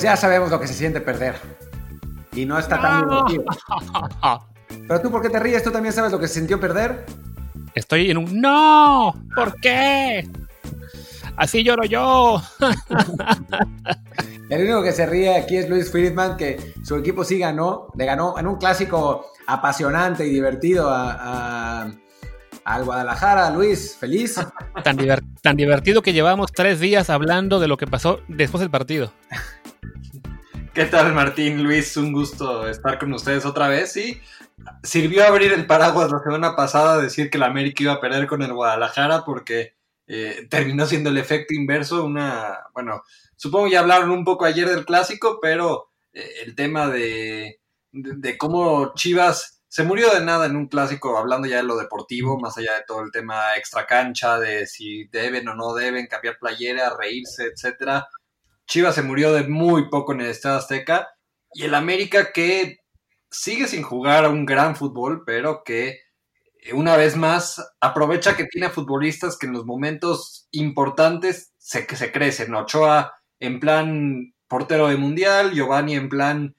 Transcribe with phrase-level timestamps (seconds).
[0.00, 1.34] Pues ya sabemos lo que se siente perder.
[2.32, 3.44] Y no está tan divertido.
[4.88, 5.62] Pero tú, ¿por qué te ríes?
[5.62, 7.04] ¿Tú también sabes lo que se sintió perder?
[7.74, 9.12] Estoy en un no.
[9.34, 10.26] ¿Por qué?
[11.36, 12.40] Así lloro yo.
[14.48, 18.06] El único que se ríe aquí es Luis Friedman, que su equipo sí ganó, le
[18.06, 21.90] ganó en un clásico apasionante y divertido a,
[22.64, 23.50] al Guadalajara.
[23.50, 24.40] Luis, feliz.
[24.82, 24.96] Tan,
[25.42, 29.12] tan divertido que llevamos tres días hablando de lo que pasó después del partido.
[30.74, 31.62] ¿Qué tal, Martín?
[31.62, 33.92] Luis, un gusto estar con ustedes otra vez.
[33.92, 34.20] Sí,
[34.82, 38.42] sirvió abrir el paraguas la semana pasada, decir que la América iba a perder con
[38.42, 39.74] el Guadalajara porque
[40.06, 42.04] eh, terminó siendo el efecto inverso.
[42.04, 43.02] Una, bueno,
[43.36, 47.60] supongo ya hablaron un poco ayer del clásico, pero eh, el tema de,
[47.92, 52.38] de, cómo Chivas se murió de nada en un clásico, hablando ya de lo deportivo,
[52.38, 56.38] más allá de todo el tema extra cancha, de si deben o no deben cambiar
[56.38, 58.08] playera, reírse, etcétera.
[58.70, 61.08] Chivas se murió de muy poco en el Estado Azteca.
[61.52, 62.78] Y el América que
[63.28, 65.98] sigue sin jugar a un gran fútbol, pero que
[66.60, 72.54] eh, una vez más aprovecha que tiene futbolistas que en los momentos importantes se, crecen.
[72.54, 76.54] Ochoa en plan portero de mundial, Giovanni en plan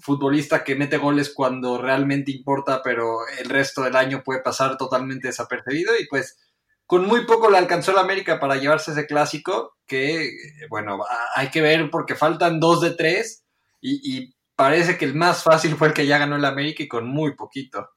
[0.00, 5.28] futbolista que mete goles cuando realmente importa, pero el resto del año puede pasar totalmente
[5.28, 5.96] desapercibido.
[5.96, 6.40] Y pues
[6.86, 10.30] con muy poco le alcanzó el América para llevarse ese clásico que,
[10.68, 13.44] bueno, hay que ver porque faltan dos de tres
[13.80, 17.06] y, parece que el más fácil fue el que ya ganó el América y con
[17.06, 17.90] muy poquito.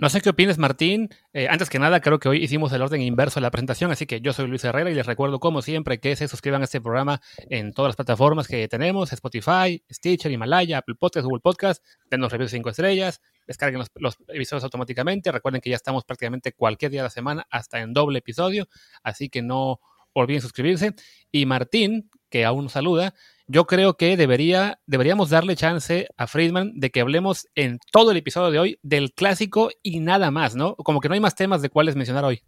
[0.00, 1.08] No sé qué opinas, Martín.
[1.32, 4.06] Eh, antes que nada, creo que hoy hicimos el orden inverso de la presentación, así
[4.06, 6.80] que yo soy Luis Herrera y les recuerdo, como siempre, que se suscriban a este
[6.80, 7.20] programa
[7.50, 11.84] en todas las plataformas que tenemos: Spotify, Stitcher, Himalaya, Apple Podcast, Google Podcast.
[12.08, 15.32] Denos reviews 5 estrellas, descarguen los, episodios automáticamente.
[15.32, 18.68] Recuerden que ya estamos prácticamente cualquier día de la semana, hasta en doble episodio,
[19.02, 19.80] así que no
[20.12, 20.94] olviden suscribirse.
[21.30, 23.14] Y Martín, que aún nos saluda,
[23.46, 28.18] yo creo que debería, deberíamos darle chance a Friedman de que hablemos en todo el
[28.18, 30.76] episodio de hoy del clásico y nada más, ¿no?
[30.76, 32.42] Como que no hay más temas de cuáles mencionar hoy.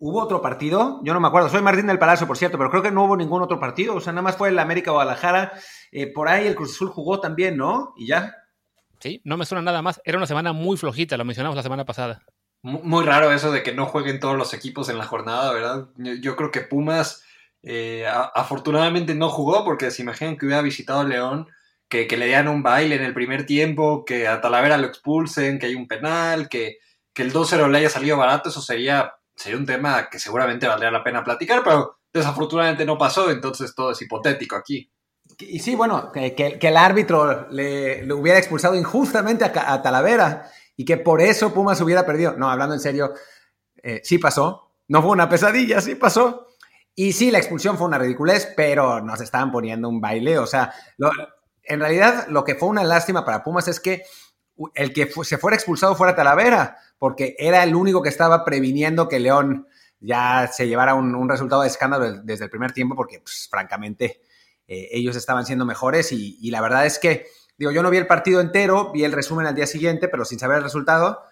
[0.00, 1.00] ¿Hubo otro partido?
[1.02, 1.48] Yo no me acuerdo.
[1.48, 3.96] Soy Martín del Palacio, por cierto, pero creo que no hubo ningún otro partido.
[3.96, 5.52] O sea, nada más fue el América Guadalajara.
[5.90, 7.94] Eh, por ahí el Cruz Azul jugó también, ¿no?
[7.96, 8.32] Y ya.
[9.00, 10.00] Sí, no me suena nada más.
[10.04, 12.22] Era una semana muy flojita, lo mencionamos la semana pasada.
[12.62, 15.88] Muy raro eso de que no jueguen todos los equipos en la jornada, ¿verdad?
[15.96, 17.22] Yo creo que Pumas
[17.62, 21.48] eh, afortunadamente no jugó porque se imaginan que hubiera visitado a León,
[21.88, 25.66] que, le dieran un baile en el primer tiempo, que a Talavera lo expulsen, que
[25.66, 26.78] hay un penal, que,
[27.12, 30.90] que el 2-0 le haya salido barato, eso sería, sería un tema que seguramente valdría
[30.90, 34.90] la pena platicar, pero desafortunadamente no pasó, entonces todo es hipotético aquí.
[35.38, 41.20] Y sí, bueno, que, el árbitro le, hubiera expulsado injustamente a, Talavera y que por
[41.20, 42.36] eso Pumas hubiera perdido.
[42.36, 43.12] No, hablando en serio,
[43.82, 44.70] eh, sí pasó.
[44.86, 46.46] No fue una pesadilla, sí pasó.
[46.94, 50.38] Y sí, la expulsión fue una ridiculez, pero nos estaban poniendo un baile.
[50.38, 50.72] O sea,
[51.64, 54.04] en realidad lo que fue una lástima para Pumas es que
[54.74, 59.18] el que se fuera expulsado fuera Talavera, porque era el único que estaba previniendo que
[59.18, 59.66] León
[59.98, 64.20] ya se llevara un, resultado de escándalo desde el primer tiempo, porque pues, francamente
[64.68, 67.26] eh, ellos estaban siendo mejores y, y, la verdad es que,
[67.58, 70.38] digo, yo no vi el partido entero, vi el resumen al día siguiente, pero sin
[70.38, 71.22] saber el resultado.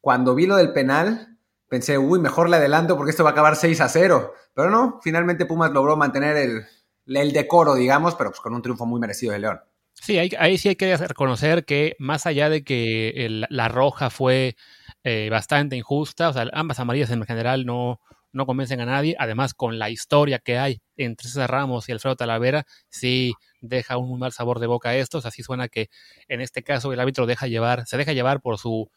[0.00, 1.36] Cuando vi lo del penal,
[1.68, 4.32] pensé, uy, mejor le adelanto porque esto va a acabar 6 a 0.
[4.54, 6.64] Pero no, finalmente Pumas logró mantener el,
[7.06, 9.60] el decoro, digamos, pero pues con un triunfo muy merecido de León.
[9.94, 14.56] Sí, ahí, sí hay que reconocer que más allá de que la roja fue
[15.04, 18.00] eh, bastante injusta, o sea, ambas amarillas en general no,
[18.32, 22.16] no convencen a nadie, además con la historia que hay entre César Ramos y Alfredo
[22.16, 25.88] Talavera, sí deja un mal sabor de boca a estos, así suena que
[26.28, 28.90] en este caso el árbitro deja llevar, se deja llevar por su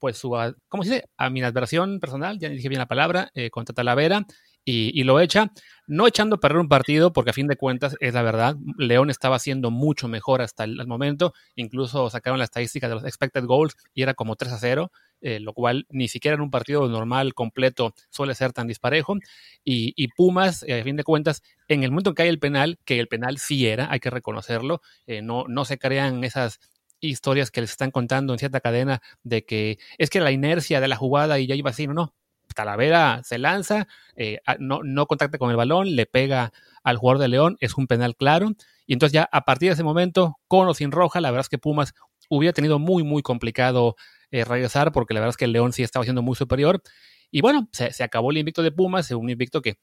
[0.00, 0.30] pues su,
[0.68, 1.04] ¿cómo se dice?
[1.18, 4.26] Aminadversión personal, ya dije bien la palabra, eh, contra Talavera,
[4.64, 5.50] y, lo echa,
[5.86, 9.10] no echando a perder un partido, porque a fin de cuentas es la verdad, León
[9.10, 13.74] estaba haciendo mucho mejor hasta el, momento, incluso sacaron la estadística de los expected goals
[13.94, 17.34] y era como 3 a 0, eh, lo cual ni siquiera en un partido normal,
[17.34, 19.16] completo, suele ser tan disparejo,
[19.64, 22.78] y, Pumas, eh, a fin de cuentas, en el momento en que hay el penal,
[22.84, 24.80] que el penal sí era, hay que reconocerlo,
[25.22, 26.60] no, no se crean esas
[27.00, 30.88] historias que les están contando en cierta cadena de que es que la inercia de
[30.88, 32.14] la jugada y ya iba así, no, no.
[32.54, 33.86] Talavera se lanza,
[34.16, 36.52] eh, no, no contacta con el balón, le pega
[36.82, 38.52] al jugador de León, es un penal claro.
[38.86, 41.48] Y entonces ya a partir de ese momento, con o sin roja, la verdad es
[41.48, 41.94] que Pumas
[42.30, 43.96] hubiera tenido muy, muy complicado
[44.30, 46.82] eh, regresar porque la verdad es que el León sí estaba siendo muy superior.
[47.30, 49.78] Y bueno, se, se acabó el invicto de Pumas, un invicto que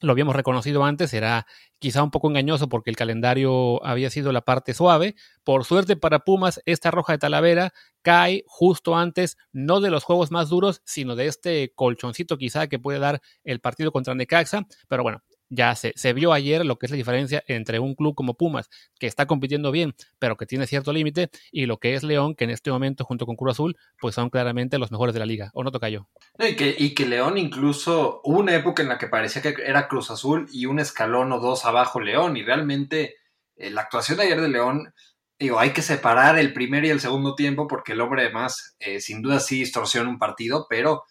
[0.00, 1.46] lo habíamos reconocido antes, era
[1.78, 5.14] quizá un poco engañoso porque el calendario había sido la parte suave.
[5.44, 7.72] Por suerte para Pumas, esta roja de Talavera
[8.02, 12.78] cae justo antes, no de los juegos más duros, sino de este colchoncito quizá que
[12.78, 14.66] puede dar el partido contra Necaxa.
[14.88, 18.14] Pero bueno, ya se, se vio ayer lo que es la diferencia entre un club
[18.14, 22.02] como Pumas, que está compitiendo bien, pero que tiene cierto límite, y lo que es
[22.02, 25.20] León, que en este momento, junto con Cruz Azul, pues son claramente los mejores de
[25.20, 25.50] la liga.
[25.54, 26.08] ¿O no toca yo?
[26.38, 29.88] y, que, y que León incluso hubo una época en la que parecía que era
[29.88, 33.16] Cruz Azul y un escalón o dos abajo León, y realmente
[33.56, 34.92] eh, la actuación de ayer de León
[35.38, 39.00] digo, hay que separar el primer y el segundo tiempo porque el hombre además eh,
[39.00, 41.04] sin duda sí distorsiona un partido, pero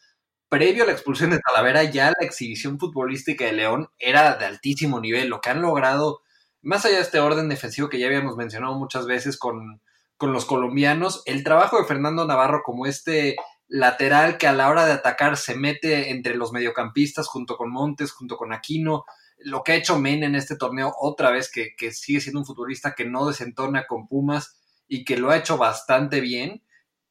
[0.55, 5.01] previo a la expulsión de Talavera, ya la exhibición futbolística de León era de altísimo
[5.01, 5.27] nivel.
[5.27, 6.21] Lo que han logrado,
[6.61, 9.81] más allá de este orden defensivo que ya habíamos mencionado muchas veces con,
[10.15, 13.35] con los colombianos, el trabajo de Fernando Navarro como este
[13.67, 18.13] lateral que a la hora de atacar se mete entre los mediocampistas junto con Montes,
[18.13, 19.03] junto con Aquino,
[19.39, 22.45] lo que ha hecho Men en este torneo otra vez, que, que sigue siendo un
[22.45, 24.57] futbolista que no desentona con Pumas
[24.87, 26.63] y que lo ha hecho bastante bien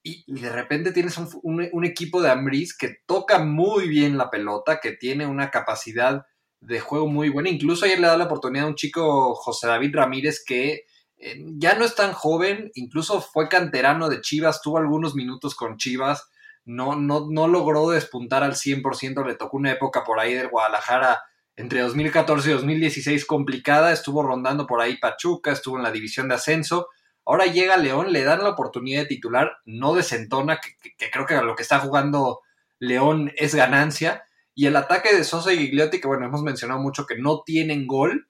[0.06, 4.92] y, de repente tienes un, equipo de Ambris que toca muy bien la pelota, que
[4.92, 6.26] tiene una capacidad
[6.60, 7.48] de juego muy buena.
[7.48, 10.84] Incluso ayer le da la oportunidad a un chico, José David Ramírez, que
[11.16, 15.78] eh, ya no es tan joven, incluso fue canterano de Chivas, tuvo algunos minutos con
[15.78, 16.28] Chivas,
[16.66, 21.22] no, no, no logró despuntar al 100%, le tocó una época por ahí del Guadalajara
[21.56, 26.34] entre 2014 y 2016 complicada, estuvo rondando por ahí Pachuca, estuvo en la división de
[26.34, 26.88] ascenso,
[27.26, 31.34] Ahora llega León, le dan la oportunidad de titular, no desentona, que, que, creo que
[31.36, 32.40] lo que está jugando
[32.78, 34.24] León es ganancia.
[34.54, 37.86] Y el ataque de Sosa y Gigliotti, que bueno, hemos mencionado mucho que no tienen
[37.86, 38.28] gol,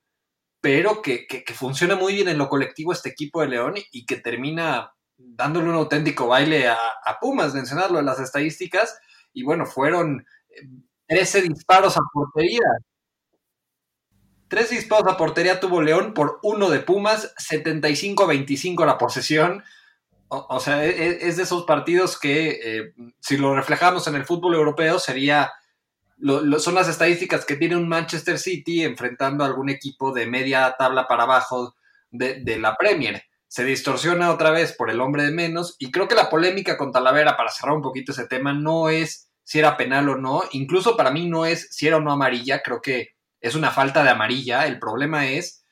[0.60, 4.16] pero que, que, funciona muy bien en lo colectivo este equipo de León y que
[4.16, 8.98] termina dándole un auténtico baile a, a Pumas, mencionarlo en las estadísticas.
[9.34, 10.24] Y bueno, fueron
[11.08, 12.62] 13 eh, disparos a portería,
[14.54, 19.64] Tres disparos a portería tuvo León por uno de Pumas, 75-25 la posesión.
[20.28, 24.24] O, sea, e, e, es, de esos partidos que, eh, si lo reflejamos en el
[24.24, 25.50] fútbol europeo, sería.
[26.58, 31.08] son las estadísticas que tiene un Manchester City enfrentando a algún equipo de media tabla
[31.08, 31.74] para abajo
[32.12, 33.24] de, de la Premier.
[33.48, 35.74] Se distorsiona otra vez por el hombre de menos.
[35.80, 39.32] Y creo que la polémica con Talavera, para cerrar un poquito ese tema, no es
[39.42, 40.44] si era penal o no.
[40.52, 42.62] Incluso para mí no es si era o no amarilla.
[42.62, 43.14] Creo que
[43.44, 44.66] es una falta de amarilla.
[44.66, 45.66] El problema es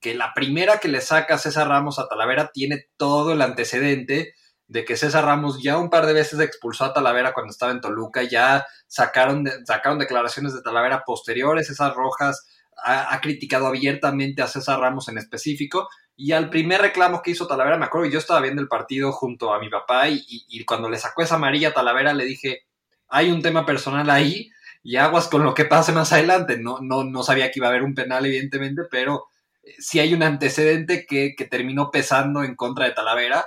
[0.00, 4.34] que la primera que le saca César Ramos a Talavera tiene todo el antecedente
[4.68, 7.80] de que César Ramos ya un par de veces expulsó a Talavera cuando estaba en
[7.80, 12.46] Toluca, ya sacaron, sacaron declaraciones de Talavera posteriores, esas rojas,
[12.84, 17.76] ha, criticado abiertamente a César Ramos en específico, y al primer reclamo que hizo Talavera,
[17.76, 20.98] me acuerdo, yo estaba viendo el partido junto a mi papá, y, y cuando le
[20.98, 22.66] sacó esa amarilla a Talavera le dije,
[23.08, 24.50] hay un tema personal ahí,
[24.86, 26.58] y aguas con lo que pase más adelante.
[26.58, 29.26] No, no, no sabía que iba a haber un penal, evidentemente, pero
[29.64, 33.46] eh, sí hay un antecedente que, terminó pesando en contra de Talavera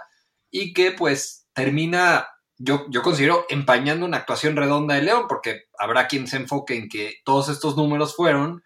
[0.51, 2.27] y que pues termina,
[2.57, 6.89] yo, yo considero, empañando una actuación redonda de León, porque habrá quien se enfoque en
[6.89, 8.61] que todos estos números fueron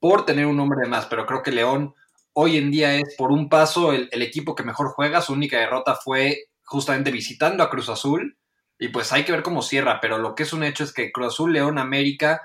[0.00, 1.94] por tener un hombre de más, pero creo que León
[2.32, 5.60] hoy en día es por un paso el, el equipo que mejor juega, su única
[5.60, 8.36] derrota fue justamente visitando a Cruz Azul
[8.78, 11.12] y pues hay que ver cómo cierra, pero lo que es un hecho es que
[11.12, 12.42] Cruz Azul, León, América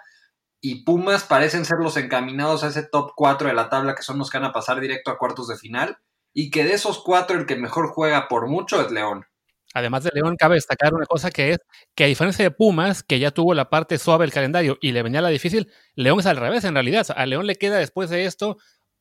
[0.62, 4.20] y Pumas parecen ser los encaminados a ese top 4 de la tabla, que son
[4.20, 5.98] los que van a pasar directo a cuartos de final,
[6.34, 9.26] y que de esos cuatro el que mejor juega por mucho es León.
[9.74, 11.60] Además de León, cabe destacar una cosa que es
[11.96, 15.02] que a diferencia de Pumas, que ya tuvo la parte suave del calendario y le
[15.02, 17.08] venía la difícil, León es al revés en realidad.
[17.16, 18.58] A León le queda después de esto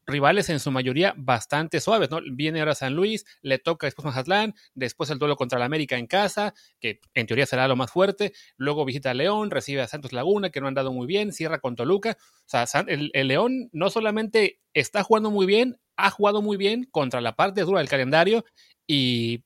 [0.06, 2.20] rivales en su mayoría bastante suaves, ¿no?
[2.32, 6.06] Viene ahora San Luis, le toca después Mazatlán, después el duelo contra la América en
[6.06, 10.12] casa, que en teoría será lo más fuerte, luego visita a León, recibe a Santos
[10.12, 13.90] Laguna, que no han dado muy bien, cierra con Toluca, o sea, el, León no
[13.90, 18.44] solamente está jugando muy bien, ha jugado muy bien contra la parte dura del calendario
[18.86, 19.44] y,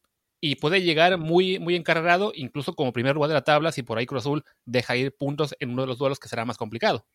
[0.61, 4.05] puede llegar muy, muy encarregado, incluso como primer lugar de la tabla, si por ahí
[4.05, 7.07] Cruz Azul deja ir puntos en uno de los duelos que será más complicado.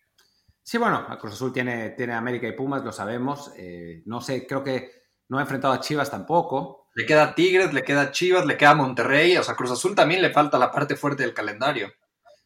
[0.63, 3.51] Sí, bueno, Cruz Azul tiene, tiene América y Pumas, lo sabemos.
[3.57, 4.91] Eh, no sé, creo que
[5.29, 6.87] no ha enfrentado a Chivas tampoco.
[6.95, 9.37] Le queda Tigres, le queda Chivas, le queda Monterrey.
[9.37, 11.91] O sea, Cruz Azul también le falta la parte fuerte del calendario.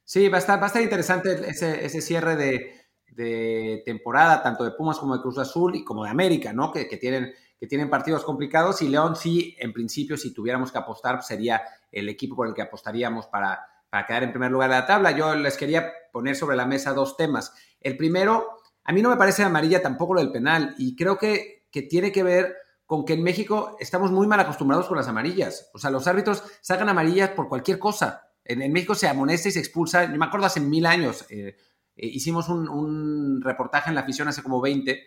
[0.03, 4.71] Sí, va a estar, va a estar interesante ese, ese cierre de, temporada, tanto de
[4.71, 6.71] Pumas como de Cruz Azul y como de América, ¿no?
[6.71, 8.81] Que, que, tienen, que tienen partidos complicados.
[8.81, 12.63] Y León, sí, en principio, si tuviéramos que apostar, sería el equipo por el que
[12.63, 15.11] apostaríamos para, para quedar en primer lugar de la tabla.
[15.11, 17.53] Yo les quería poner sobre la mesa dos temas.
[17.83, 21.67] El primero, a mí no me parece amarilla tampoco lo del penal y creo que,
[21.69, 25.69] que tiene que ver con que en México estamos muy mal acostumbrados con las amarillas.
[25.73, 28.29] O sea, los árbitros sacan amarillas por cualquier cosa.
[28.45, 30.05] En, México se amonesta y se expulsa.
[30.11, 31.55] Yo me acuerdo hace mil años, eh,
[31.95, 35.01] eh, hicimos un, reportaje en la afición hace como 20,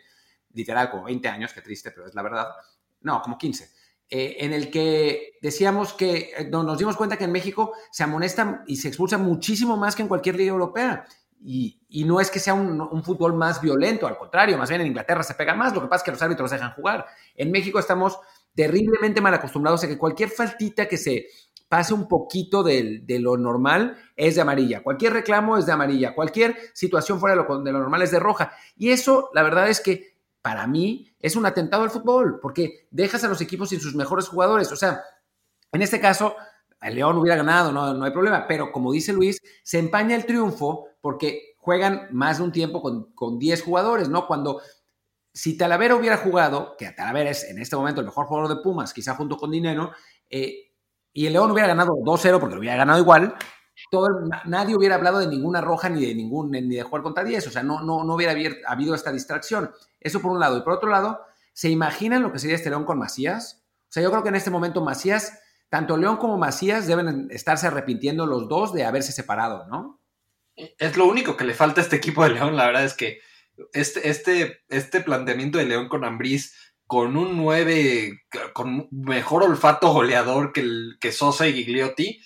[0.54, 2.48] literal, como 20 años, qué triste, pero es la verdad.
[3.02, 3.70] No, como 15.
[4.08, 8.76] Eh, en el que decíamos que nos dimos cuenta que en México se amonesta y
[8.76, 11.06] se expulsa muchísimo más que en cualquier liga europea.
[11.40, 15.22] Y, no es que sea un, fútbol más violento, al contrario, más bien en Inglaterra
[15.22, 17.06] se pega más, lo que pasa es que los árbitros dejan jugar.
[17.34, 18.18] En México estamos
[18.54, 21.26] terriblemente mal acostumbrados a que cualquier faltita que se
[21.68, 26.56] pase un poquito de, lo normal es de amarilla, cualquier reclamo es de amarilla, cualquier
[26.72, 28.52] situación fuera de lo, de lo normal es de roja.
[28.76, 33.24] Y eso, la verdad es que para mí es un atentado al fútbol, porque dejas
[33.24, 34.70] a los equipos sin sus mejores jugadores.
[34.70, 35.02] O sea,
[35.72, 36.36] en este caso,
[36.88, 40.26] el León hubiera ganado, no, no hay problema, pero como dice Luis, se empaña el
[40.26, 44.26] triunfo porque juegan más de un tiempo con, 10 jugadores, ¿no?
[44.26, 44.60] Cuando
[45.32, 48.94] si Talavera hubiera jugado, que Talavera es en este momento el mejor jugador de Pumas,
[48.94, 49.90] quizá junto con Dinero,
[50.30, 50.72] eh,
[51.12, 53.34] y el León hubiera ganado 2-0 porque lo hubiera ganado igual,
[53.90, 54.08] todo,
[54.44, 57.50] nadie hubiera hablado de ninguna roja ni de ningún ni de jugar contra 10, o
[57.50, 58.32] sea, no, no, no hubiera
[58.66, 59.70] habido esta distracción.
[60.00, 60.56] Eso por un lado.
[60.56, 61.20] Y por otro lado,
[61.52, 63.64] ¿se imaginan lo que sería este León con Macías?
[63.82, 65.38] O sea, yo creo que en este momento Macías,
[65.76, 70.00] tanto León como Macías deben estarse arrepintiendo los dos de haberse separado, ¿no?
[70.56, 72.56] es lo único que le falta a este equipo de León.
[72.56, 73.20] La verdad es que
[73.74, 76.54] este, este, este planteamiento de León con Ambriz,
[76.86, 78.22] con un 9,
[78.54, 80.66] con mejor olfato goleador que,
[80.98, 82.22] que Sosa y Gigliotti,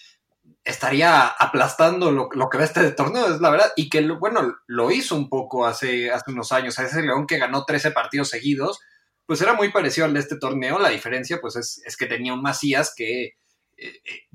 [0.63, 3.73] estaría aplastando lo, que va este torneo, es la verdad.
[3.75, 6.79] Y que, bueno, lo hizo un poco hace, hace unos años.
[6.79, 8.79] A ese León que ganó 13 partidos seguidos,
[9.27, 10.79] pues era muy parecido al de este torneo.
[10.79, 13.40] La diferencia, pues, es, es que tenía un Macías que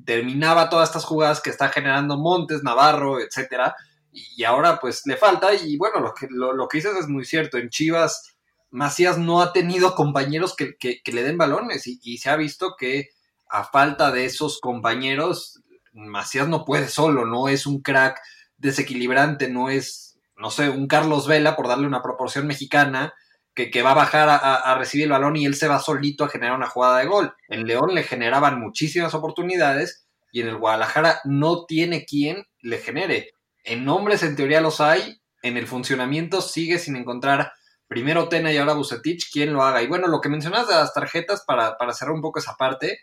[0.05, 3.75] terminaba todas estas jugadas que está generando Montes, Navarro, etcétera,
[4.11, 7.57] y ahora pues le falta, y bueno, lo que, lo, que dices es muy cierto,
[7.57, 8.35] en Chivas
[8.71, 13.09] Macías no ha tenido compañeros que, le den balones, y, se ha visto que
[13.49, 15.61] a falta de esos compañeros,
[15.93, 18.19] Macías no puede solo, no es un crack
[18.57, 23.13] desequilibrante, no es, no sé, un Carlos Vela, por darle una proporción mexicana,
[23.55, 26.57] que, va a bajar a, recibir el balón y él se va solito a generar
[26.57, 27.33] una jugada de gol.
[27.47, 33.31] En León le generaban muchísimas oportunidades y en el Guadalajara no tiene quien le genere.
[33.63, 37.53] En nombres en teoría los hay, en el funcionamiento sigue sin encontrar
[37.88, 39.81] primero Tena y ahora Bucetich quien lo haga.
[39.81, 43.00] Y bueno, lo que mencionas de las tarjetas, para, cerrar un poco esa parte,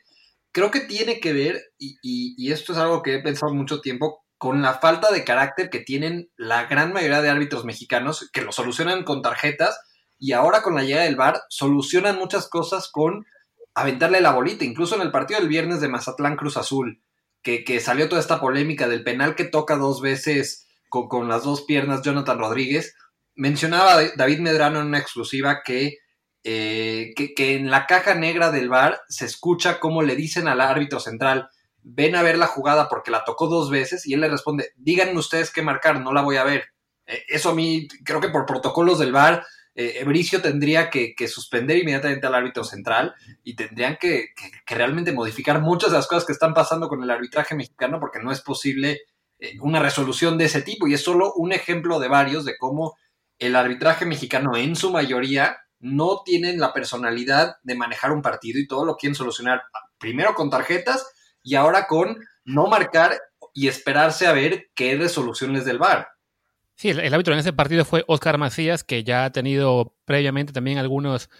[0.52, 4.22] creo que tiene que ver, y, y esto es algo que he pensado mucho tiempo,
[4.36, 8.52] con la falta de carácter que tienen la gran mayoría de árbitros mexicanos, que lo
[8.52, 9.78] solucionan con tarjetas,
[10.22, 13.26] y ahora con la llegada del VAR solucionan muchas cosas con
[13.74, 17.02] aventarle la bolita, incluso en el partido del viernes de Mazatlán Cruz Azul,
[17.42, 22.02] que, salió toda esta polémica del penal que toca dos veces con, las dos piernas
[22.02, 22.94] Jonathan Rodríguez,
[23.34, 25.62] mencionaba David Medrano en una exclusiva
[26.44, 30.60] eh, que, que, en la caja negra del VAR se escucha cómo le dicen al
[30.60, 31.48] árbitro central,
[31.82, 35.18] ven a ver la jugada porque la tocó dos veces y él le responde, díganme
[35.18, 36.66] ustedes qué marcar, no la voy a ver.
[37.06, 40.04] Eh, eso a mí creo que por protocolos del VAR eh,
[40.42, 44.28] tendría que, suspender inmediatamente al árbitro central y tendrían que,
[44.66, 48.32] realmente modificar muchas de las cosas que están pasando con el arbitraje mexicano porque no
[48.32, 49.02] es posible
[49.38, 52.96] eh, una resolución de ese tipo y es solo un ejemplo de varios de cómo
[53.38, 58.68] el arbitraje mexicano en su mayoría no tienen la personalidad de manejar un partido y
[58.68, 59.62] todo lo quieren solucionar
[59.98, 61.04] primero con tarjetas
[61.42, 63.20] y ahora con no marcar
[63.52, 66.08] y esperarse a ver qué resoluciones del VAR.
[66.82, 70.78] Sí, el, árbitro en ese partido fue Oscar Macías, que ya ha tenido previamente también
[70.78, 71.30] algunos,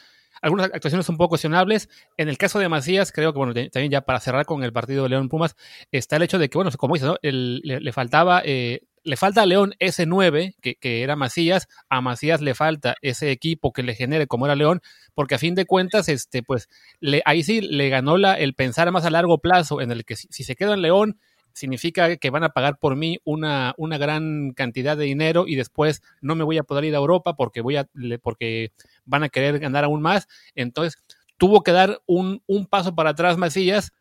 [0.40, 1.88] algunas actuaciones un poco cuestionables.
[2.16, 5.02] En el caso de Macías, creo que, bueno, también ya para cerrar con el partido
[5.02, 5.56] de León Pumas,
[5.90, 7.16] está el hecho de que, bueno, como dices, ¿no?
[7.22, 12.54] le, faltaba, eh, le falta a León ese 9, que, era Macías, a Macías le
[12.54, 14.80] falta ese equipo que le genere como era León,
[15.12, 16.68] porque a fin de cuentas, este, pues,
[17.00, 20.14] le, ahí sí le ganó la, el pensar más a largo plazo, en el que
[20.14, 21.18] si se queda en León,
[21.54, 26.02] significa que van a pagar por mí una, una gran cantidad de dinero y después
[26.20, 27.88] no me voy a poder ir a Europa porque, voy a,
[28.22, 28.72] porque
[29.04, 30.28] van a querer ganar aún más.
[30.54, 31.02] Entonces,
[31.36, 33.92] tuvo que dar un, un paso para atrás Macías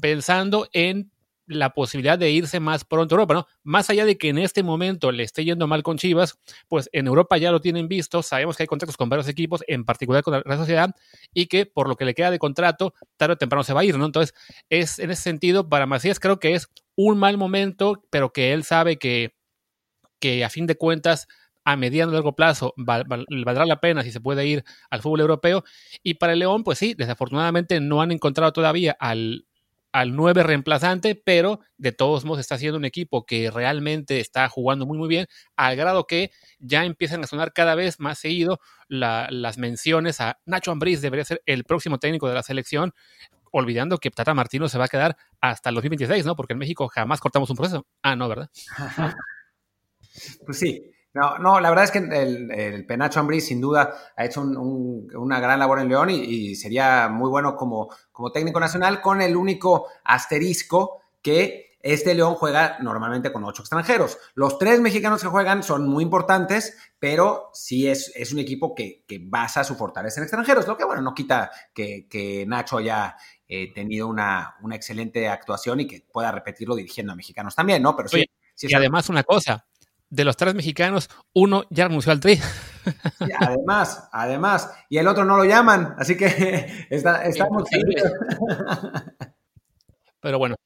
[0.00, 1.10] pensando en
[1.46, 3.46] la posibilidad de irse más pronto a Europa, ¿no?
[3.62, 7.06] Más allá de que en este momento le esté yendo mal con Chivas, pues en
[7.06, 10.42] Europa ya lo tienen visto, sabemos que hay contratos con varios equipos, en particular con
[10.44, 10.94] la Sociedad,
[11.34, 13.84] y que por lo que le queda de contrato, tarde o temprano se va a
[13.84, 14.06] ir, ¿no?
[14.06, 14.34] Entonces,
[14.70, 18.64] es en ese sentido, para Macías creo que es un mal momento, pero que él
[18.64, 19.34] sabe que,
[20.20, 21.26] que a fin de cuentas
[21.64, 25.64] a mediano y largo plazo valdrá la pena si se puede ir al fútbol europeo.
[26.02, 29.46] Y para el León, pues sí, desafortunadamente no han encontrado todavía al,
[29.92, 34.86] al 9 reemplazante, pero de todos modos está siendo un equipo que realmente está jugando
[34.86, 39.58] muy muy bien, al grado que ya empiezan a sonar cada vez más seguido las
[39.58, 42.92] menciones a Nacho Ambriz debería ser el próximo técnico de la selección,
[43.50, 46.36] olvidando que Tata Martino se va a quedar hasta el 2026, ¿no?
[46.36, 47.86] Porque en México jamás cortamos un proceso.
[48.02, 48.50] Ah, no, ¿verdad?
[50.46, 54.40] pues sí, no, no, la verdad es que el, Penacho Ambris sin duda ha hecho
[54.40, 59.36] una gran labor en León y, sería muy bueno como, como, técnico nacional con el
[59.36, 64.16] único asterisco que Este León juega normalmente con ocho extranjeros.
[64.34, 69.04] Los tres mexicanos que juegan son muy importantes, pero sí es, es un equipo que,
[69.24, 73.16] basa su fortaleza en extranjeros, lo que, bueno, no quita que, Nacho haya
[73.46, 77.94] eh, tenido una, una, excelente actuación y que pueda repetirlo dirigiendo a mexicanos también, ¿no?
[77.94, 78.24] Pero sí.
[78.62, 79.66] y además una cosa,
[80.12, 82.38] de los tres mexicanos, uno ya renunció al tri.
[83.40, 87.64] además, además, y el otro no lo llaman, así que está, estamos...
[90.20, 90.56] Pero bueno,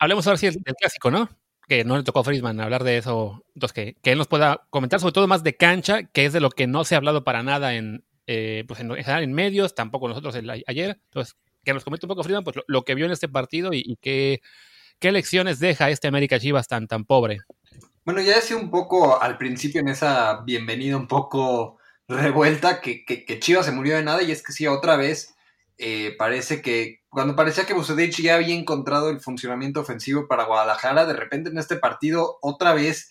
[0.00, 1.28] hablemos ahora sí del, clásico, ¿no?
[1.68, 4.66] Que no le tocó a Friedman hablar de eso, entonces que, que, él nos pueda
[4.70, 7.22] comentar sobre todo más de cancha, que es de lo que no se ha hablado
[7.22, 11.00] para nada en, eh, pues en, en, medios, tampoco nosotros ayer.
[11.04, 13.96] Entonces, que nos comente un poco Friedman pues, lo, que vio en este partido y,
[14.00, 14.40] qué,
[14.98, 17.38] qué lecciones deja este América Chivas tan, tan pobre.
[18.06, 23.40] Bueno, ya decía un poco al principio en esa bienvenida un poco revuelta que, que,
[23.40, 25.34] Chivas se murió de nada y es que sí, otra vez
[25.76, 31.04] eh, parece que cuando parecía que Bucetich ya había encontrado el funcionamiento ofensivo para Guadalajara,
[31.04, 33.10] de repente en este partido otra vez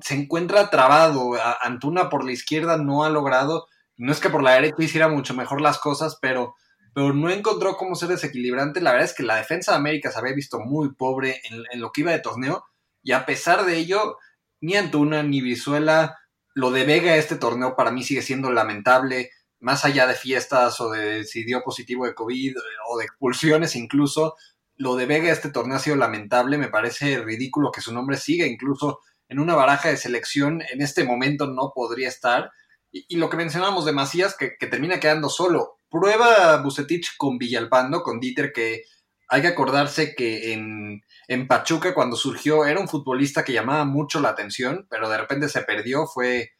[0.00, 1.34] se encuentra trabado.
[1.62, 5.34] Antuna por la izquierda no ha logrado, no es que por la derecha hiciera mucho
[5.34, 6.56] mejor las cosas, pero,
[6.92, 8.80] pero no encontró cómo ser desequilibrante.
[8.80, 11.80] La verdad es que la defensa de América se había visto muy pobre en, en
[11.80, 12.64] lo que iba de torneo
[13.04, 14.16] y a pesar de ello,
[14.60, 16.18] ni Antuna ni Visuela,
[16.54, 19.30] lo de Vega este torneo para mí sigue siendo lamentable
[19.60, 22.54] más allá de fiestas o de si dio positivo de COVID
[22.88, 24.36] o de expulsiones incluso,
[24.76, 28.46] lo de Vega este torneo ha sido lamentable, me parece ridículo que su nombre siga
[28.46, 32.50] incluso en una baraja de selección, en este momento no podría estar.
[32.92, 35.80] Y, lo que mencionábamos de Macías, que, termina quedando solo.
[35.90, 38.84] Prueba Bucetich con Villalpando, con Dieter, que
[39.28, 44.20] hay que acordarse que en, en Pachuca cuando surgió era un futbolista que llamaba mucho
[44.20, 46.50] la atención, pero de repente se perdió, fue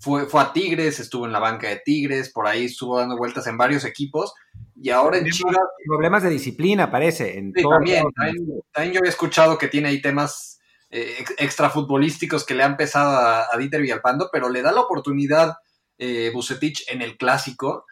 [0.00, 3.46] fue, fue a Tigres, estuvo en la banca de Tigres, por ahí estuvo dando vueltas
[3.46, 4.34] en varios equipos.
[4.76, 5.56] Y ahora en Chivas.
[5.86, 7.38] Problemas de disciplina, parece.
[7.38, 12.76] En también, también, yo había escuchado que tiene ahí temas eh, extrafutbolísticos que le han
[12.76, 15.54] pesado a, a, Dieter Villalpando, pero le da la oportunidad
[15.96, 17.86] eh, Bucetich en el clásico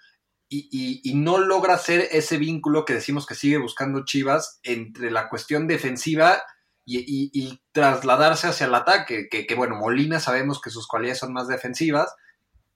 [0.52, 5.28] y, y, no logra hacer ese vínculo que decimos que sigue buscando Chivas entre la
[5.28, 6.42] cuestión defensiva
[6.84, 12.14] y, trasladarse hacia el ataque, que, bueno, Molina sabemos que sus cualidades son más defensivas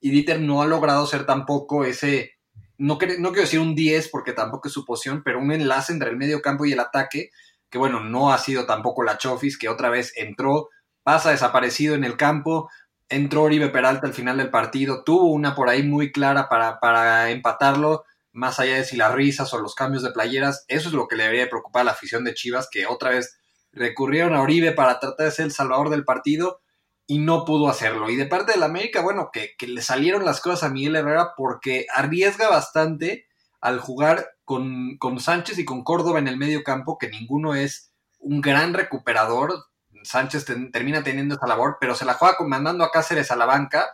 [0.00, 2.32] y Dieter no ha logrado ser tampoco ese,
[2.78, 6.10] no, no quiero decir un 10 porque tampoco es su posición, pero un enlace entre
[6.10, 7.30] el medio campo y el ataque,
[7.68, 10.68] que bueno, no ha sido tampoco la Chofis, que otra vez entró,
[11.02, 12.70] pasa desaparecido en el campo,
[13.08, 17.30] entró Oribe Peralta al final del partido, tuvo una por ahí muy clara para, para
[17.30, 21.08] empatarlo, más allá de si las risas o los cambios de playeras, eso es lo
[21.08, 23.38] que le debería preocupar a la afición de Chivas, que otra vez
[23.72, 26.60] recurrieron a Oribe para tratar de ser el salvador del partido
[27.06, 28.10] y no pudo hacerlo.
[28.10, 31.86] Y de parte del América, bueno, que, le salieron las cosas a Miguel Herrera porque
[31.94, 33.26] arriesga bastante
[33.60, 37.92] al jugar con, con Sánchez y con Córdoba en el medio campo, que ninguno es
[38.18, 39.66] un gran recuperador.
[40.06, 43.88] Sánchez termina teniendo esa labor, pero se la juega mandando a Cáceres a la banca,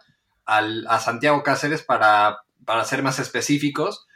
[0.45, 4.07] al, a Santiago Cáceres para, para ser más específicos.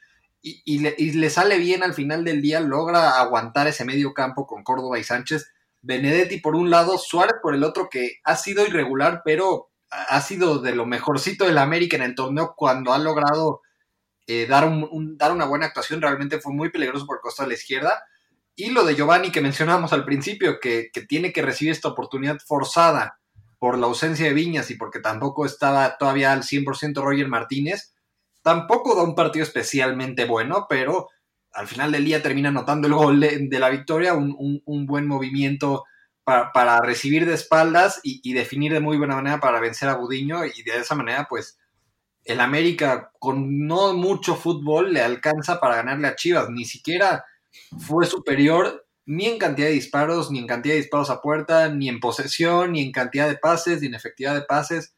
[0.42, 4.14] Y, y, le, y, le, sale bien al final del día, logra aguantar ese medio
[4.14, 5.50] campo con Córdoba y Sánchez
[5.82, 10.59] Benedetti por un lado, Suárez por el otro, que ha sido irregular, pero ha sido
[10.59, 13.62] de lo mejorcito del América en el torneo cuando ha logrado
[14.26, 16.02] eh, dar, un, dar una buena actuación.
[16.02, 18.04] Realmente fue muy peligroso por el costado de la izquierda.
[18.57, 22.38] Y lo de Giovanni que mencionábamos al principio, que, que tiene que recibir esta oportunidad
[22.45, 23.21] forzada
[23.59, 27.95] por la ausencia de Viñas y porque tampoco estaba todavía al 100% Roger Martínez,
[28.42, 31.09] tampoco da un partido especialmente bueno, pero
[31.53, 35.85] al final del día termina anotando el gol de, la victoria, un, buen movimiento
[36.23, 40.62] para, recibir de espaldas y, definir de muy buena manera para vencer a Budiño y
[40.62, 41.59] de esa manera pues
[42.25, 47.25] el América con no mucho fútbol le alcanza para ganarle a Chivas, ni siquiera
[47.79, 51.88] fue superior ni en cantidad de disparos, ni en cantidad de disparos a puerta, ni
[51.88, 54.95] en posesión, ni en cantidad de pases, ni en efectividad de pases.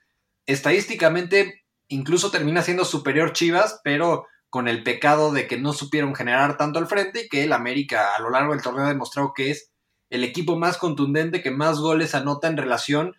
[0.46, 6.56] Estadísticamente incluso termina siendo superior Chivas, pero con el pecado de que no supieron generar
[6.56, 9.50] tanto al frente y que el América a lo largo del torneo ha demostrado que
[9.50, 9.70] es
[10.10, 13.14] el equipo más contundente que más goles anota en relación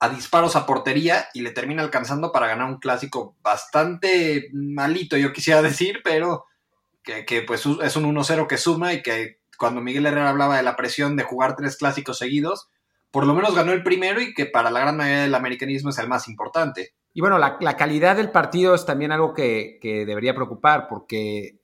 [0.00, 5.32] a disparos a portería y le termina alcanzando para ganar un clásico bastante malito, yo
[5.32, 6.46] quisiera decir, pero
[7.02, 10.76] que, pues es un 1-0 que suma y que cuando Miguel Herrera hablaba de la
[10.76, 12.68] presión de jugar tres clásicos seguidos,
[13.10, 15.98] por lo menos ganó el primero y que para la gran mayoría del americanismo es
[15.98, 16.94] el más importante.
[17.14, 21.60] Y bueno, la, calidad del partido es también algo que, debería preocupar, porque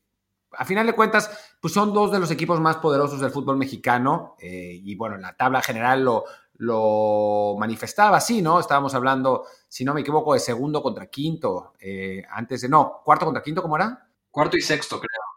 [0.53, 4.37] a final de cuentas, pues son dos de los equipos más poderosos del fútbol mexicano.
[4.38, 6.24] Eh, y bueno, la tabla general lo,
[6.59, 8.61] lo manifestaba así, ¿no?
[8.61, 11.72] Estábamos hablando, si no me equivoco, de segundo contra quinto.
[11.81, 12.68] Eh, antes de.
[12.68, 14.07] No, cuarto contra quinto, ¿cómo era?
[14.31, 15.28] Cuarto y sexto, creo.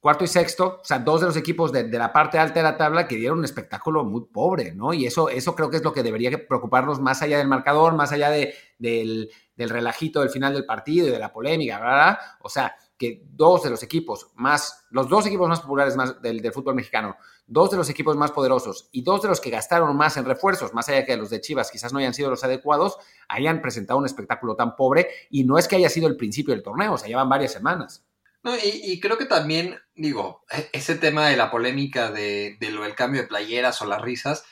[0.00, 2.78] Cuarto y sexto, o sea, dos de los equipos de, la parte alta de la
[2.78, 4.94] tabla que dieron un espectáculo muy pobre, ¿no?
[4.94, 8.10] Y eso, eso creo que es lo que debería preocuparnos más allá del marcador, más
[8.10, 12.18] allá de, del, relajito del final del partido y de la polémica, ¿verdad?
[12.40, 16.40] O sea, que dos de los equipos más, los dos equipos más populares más del,
[16.40, 19.94] del, fútbol mexicano, dos de los equipos más poderosos y dos de los que gastaron
[19.96, 22.96] más en refuerzos, más allá que los de Chivas quizás no hayan sido los adecuados,
[23.28, 26.62] hayan presentado un espectáculo tan pobre y no es que haya sido el principio del
[26.62, 28.06] torneo, o sea, llevan varias semanas.
[28.42, 32.94] No, y, creo que también, digo, e, ese tema de la polémica de, lo del
[32.94, 34.44] cambio de playeras o las risas,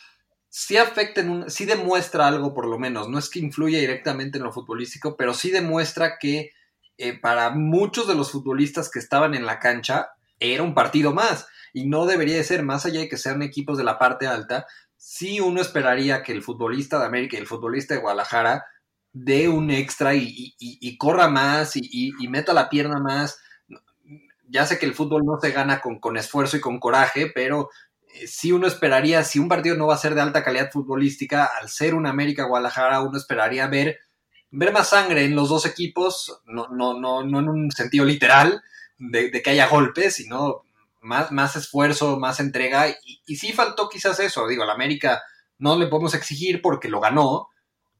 [0.51, 3.09] sí afecta, en un, sí demuestra algo por lo menos.
[3.09, 6.53] No es que influya directamente en lo futbolístico, pero sí demuestra que
[6.99, 11.47] eh, para muchos de los futbolistas que estaban en la cancha era un partido más.
[11.73, 14.67] Y no debería de ser, más allá de que sean equipos de la parte alta,
[14.97, 18.67] sí uno esperaría que el futbolista de América y el futbolista de Guadalajara
[19.13, 23.39] dé un extra y, corra más y, meta la pierna más
[24.49, 27.71] ya sé que el fútbol no se gana con, con esfuerzo y con coraje, pero
[28.15, 31.45] eh, si uno esperaría, si un partido no va a ser de alta calidad futbolística,
[31.61, 33.99] al ser un América Guadalajara, uno esperaría ver,
[34.51, 38.63] ver más sangre en los dos equipos, no, no, no, no en un sentido literal
[38.99, 40.63] de, que haya golpes, sino
[41.01, 42.89] más, más esfuerzo, más entrega.
[42.89, 45.23] Y, y sí faltó quizás eso, digo, al América
[45.59, 47.49] no le podemos exigir porque lo ganó.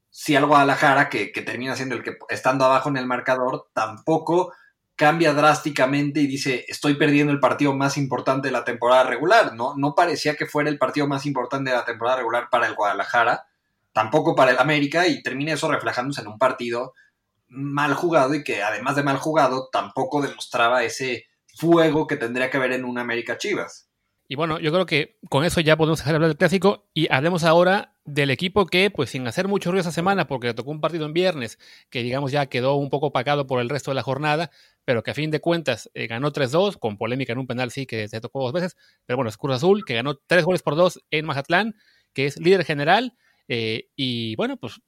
[0.09, 4.53] Si al Guadalajara, que, que termina siendo el que estando abajo en el marcador, tampoco
[4.99, 9.55] cambia drásticamente y dice, estoy perdiendo el partido más importante de la temporada regular.
[9.55, 12.75] No, no parecía que fuera el partido más importante de la temporada regular para el
[12.75, 13.47] Guadalajara,
[13.93, 16.95] tampoco para el América, y termina eso reflejándose en un partido
[17.47, 22.57] mal jugado y que además de mal jugado, tampoco demostraba ese fuego que tendría que
[22.57, 23.88] haber en un América Chivas.
[24.31, 27.11] Y bueno, yo creo que con eso ya podemos dejar de hablar del clásico y
[27.11, 30.69] hablemos ahora del equipo que, pues sin hacer mucho ruido esa semana, porque le tocó
[30.69, 31.57] un partido en viernes,
[31.89, 34.51] que digamos ya quedó un poco opacado por el resto de la jornada,
[34.85, 37.87] pero que a fin de cuentas eh, ganó 3-2, con polémica en un penal sí
[37.87, 41.01] que se tocó dos veces, pero bueno, es Azul, que ganó 3 goles por 2
[41.09, 41.75] en Mazatlán,
[42.13, 44.79] que es líder general, eh, y bueno, pues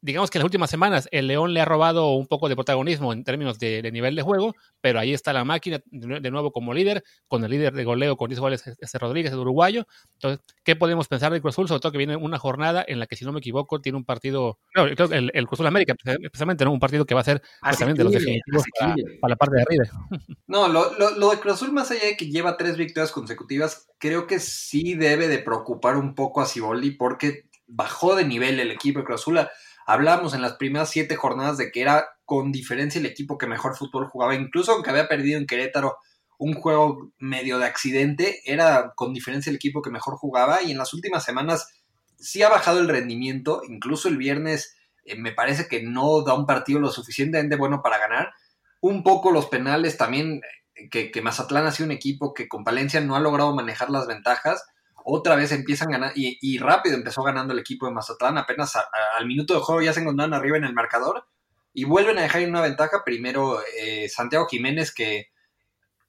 [0.00, 3.12] digamos que en las últimas semanas el León le ha robado un poco de protagonismo
[3.12, 7.02] en términos de, nivel de juego, pero ahí está la máquina de nuevo como líder,
[7.26, 9.86] con el líder de goleo con 10 goles, este Rodríguez, el uruguayo.
[10.14, 11.68] Entonces, ¿qué podemos pensar del Cruz Azul?
[11.68, 14.04] Sobre todo que viene una jornada en la que, si no me equivoco, tiene un
[14.04, 16.72] partido, no, creo que el, el Cruz Azul América, especialmente, ¿no?
[16.72, 18.94] un partido que va a ser pues, de los definitivos para,
[19.28, 19.84] la parte de arriba.
[20.46, 23.88] No, lo, lo, lo de Cruz Azul, más allá de que lleva tres victorias consecutivas,
[23.98, 28.70] creo que sí debe de preocupar un poco a Ciboldi porque bajó de nivel el
[28.70, 29.38] equipo de Cruz Azul
[29.88, 33.74] Hablábamos en las primeras siete jornadas de que era con diferencia el equipo que mejor
[33.74, 35.96] fútbol jugaba, incluso aunque había perdido en Querétaro
[36.36, 40.62] un juego medio de accidente, era con diferencia el equipo que mejor jugaba.
[40.62, 41.72] Y en las últimas semanas
[42.18, 46.44] sí ha bajado el rendimiento, incluso el viernes eh, me parece que no da un
[46.44, 48.34] partido lo suficientemente bueno para ganar.
[48.82, 50.42] Un poco los penales también,
[50.74, 53.88] eh, que, que Mazatlán ha sido un equipo que con Palencia no ha logrado manejar
[53.88, 54.62] las ventajas
[55.10, 58.74] otra vez empiezan ganar y, rápido empezó ganando el equipo de Mazatlán, apenas
[59.16, 61.26] al minuto de juego ya se encontraron arriba en el marcador
[61.72, 63.02] y vuelven a dejar una ventaja.
[63.04, 65.28] Primero eh, Santiago Jiménez que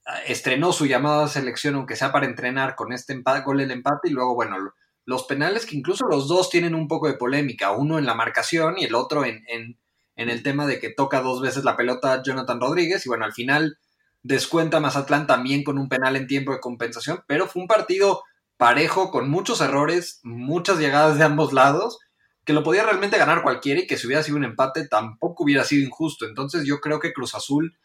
[0.05, 4.09] ah, estrenó su llamada a selección, aunque sea para entrenar con este gol el empate
[4.09, 4.57] y luego, bueno,
[5.05, 8.75] los penales que incluso los dos tienen un poco de polémica, uno en la marcación
[8.77, 9.79] y el otro en, en,
[10.17, 13.33] en el tema de que toca dos veces la pelota Jonathan Rodríguez y bueno, al
[13.33, 13.77] final
[14.23, 18.23] descuenta Mazatlán también con un penal en tiempo de compensación, pero fue un partido
[18.59, 21.97] parejo, con muchos errores, muchas llegadas de ambos lados,
[22.43, 25.63] que lo podía realmente ganar cualquiera y que si hubiera sido un empate tampoco hubiera
[25.63, 26.25] sido injusto.
[26.25, 27.77] Entonces yo creo que Cruz Azul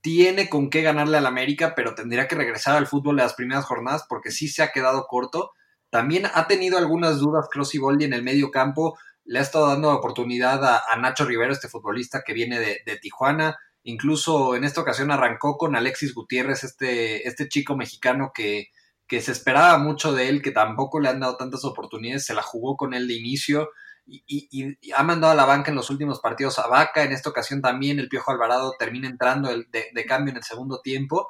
[0.00, 3.66] tiene con qué ganarle al América, pero tendría que regresar al fútbol de las primeras
[3.66, 5.50] jornadas porque sí se ha quedado corto.
[5.90, 8.96] También ha tenido algunas dudas Cross y Boldi en el medio campo.
[9.26, 13.58] Le ha estado dando oportunidad a, Nacho Rivero, este futbolista que viene de, de, Tijuana.
[13.82, 18.68] Incluso en esta ocasión arrancó con Alexis Gutiérrez, este, este chico mexicano que,
[19.10, 22.42] que se esperaba mucho de él, que tampoco le han dado tantas oportunidades, se la
[22.42, 23.70] jugó con él de inicio
[24.06, 27.60] y, ha mandado a la banca en los últimos partidos a Vaca, en esta ocasión
[27.60, 31.28] también el Piojo Alvarado termina entrando de, cambio en el segundo tiempo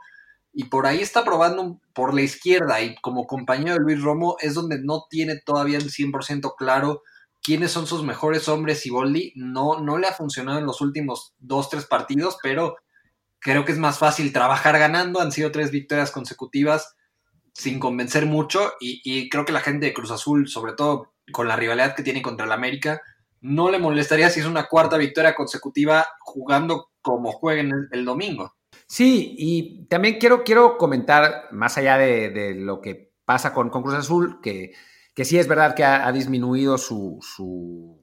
[0.52, 4.52] y por ahí está probando por la izquierda y como compañero de Luis Romo es
[4.52, 7.02] donde no tiene todavía el 100% claro
[7.42, 11.32] quiénes son sus mejores hombres y Boldi no, no le ha funcionado en los últimos
[11.38, 12.76] dos, tres partidos, pero
[13.38, 16.94] creo que es más fácil trabajar ganando, han sido tres victorias consecutivas
[17.54, 21.56] sin convencer mucho y, creo que la gente de Cruz Azul, sobre todo con la
[21.56, 23.02] rivalidad que tiene contra el América,
[23.40, 28.54] no le molestaría si es una cuarta victoria consecutiva jugando como jueguen el, domingo.
[28.86, 34.40] Sí, y también quiero, quiero comentar, más allá de, lo que pasa con, Cruz Azul,
[34.42, 34.72] que,
[35.14, 38.02] que, sí es verdad que ha, disminuido su, su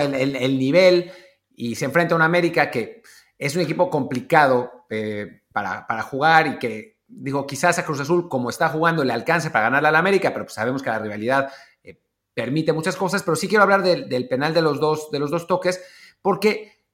[0.00, 1.10] el, nivel
[1.54, 3.02] y se enfrenta a un América que
[3.38, 4.86] es un equipo complicado.
[4.90, 9.12] Eh, para, para jugar y que, digo, quizás a Cruz Azul, como está jugando, le
[9.12, 12.00] alcance para ganarle al América, pero pues sabemos que la rivalidad eh,
[12.34, 15.46] permite muchas cosas, pero sí quiero hablar del, penal de los, dos, de los dos
[15.46, 15.80] toques,
[16.22, 16.84] porque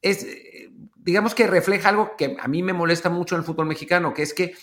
[0.00, 0.26] es,
[0.96, 4.22] digamos que refleja algo que a mí me molesta mucho en el fútbol mexicano, que
[4.22, 4.54] es que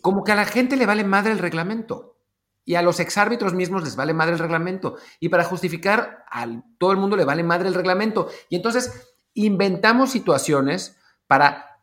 [0.00, 2.18] como que a la gente le vale madre el reglamento
[2.64, 6.46] y a los exárbitros mismos les vale madre el reglamento y para justificar a
[6.78, 8.28] todo el mundo le vale madre el reglamento.
[8.48, 11.73] Y entonces inventamos situaciones para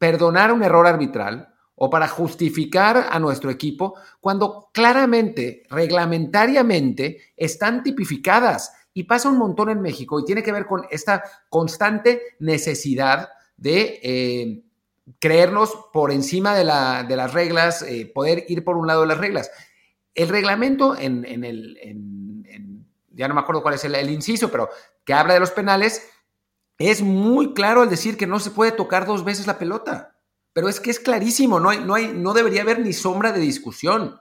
[0.00, 8.72] perdonar un error arbitral o para justificar a nuestro equipo cuando claramente, reglamentariamente, están tipificadas.
[8.94, 14.00] Y pasa un montón en México y tiene que ver con esta constante necesidad de
[14.02, 14.62] eh,
[15.18, 19.50] creernos por encima de, las reglas, eh, poder ir por un lado de las reglas.
[20.14, 21.76] El reglamento en, el,
[23.10, 24.70] ya no me acuerdo cuál es el, inciso, pero
[25.04, 26.08] que habla de los penales,
[26.80, 30.16] es muy claro al decir que no se puede tocar dos veces la pelota.
[30.54, 33.40] Pero es que es clarísimo, no, hay, no, hay, no debería haber ni sombra de
[33.40, 34.18] discusión.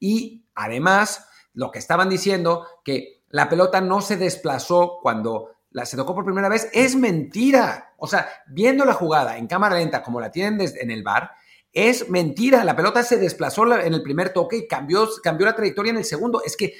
[0.00, 5.96] Y además, lo que estaban diciendo, que la pelota no se desplazó cuando la, se
[5.96, 7.94] tocó por primera vez, es mentira.
[7.98, 11.30] O sea, viendo la jugada en cámara lenta como la tienen en el bar,
[11.72, 12.64] es mentira.
[12.64, 16.04] La pelota se desplazó en el primer toque y cambió, cambió la trayectoria en el
[16.04, 16.42] segundo.
[16.44, 16.74] Es que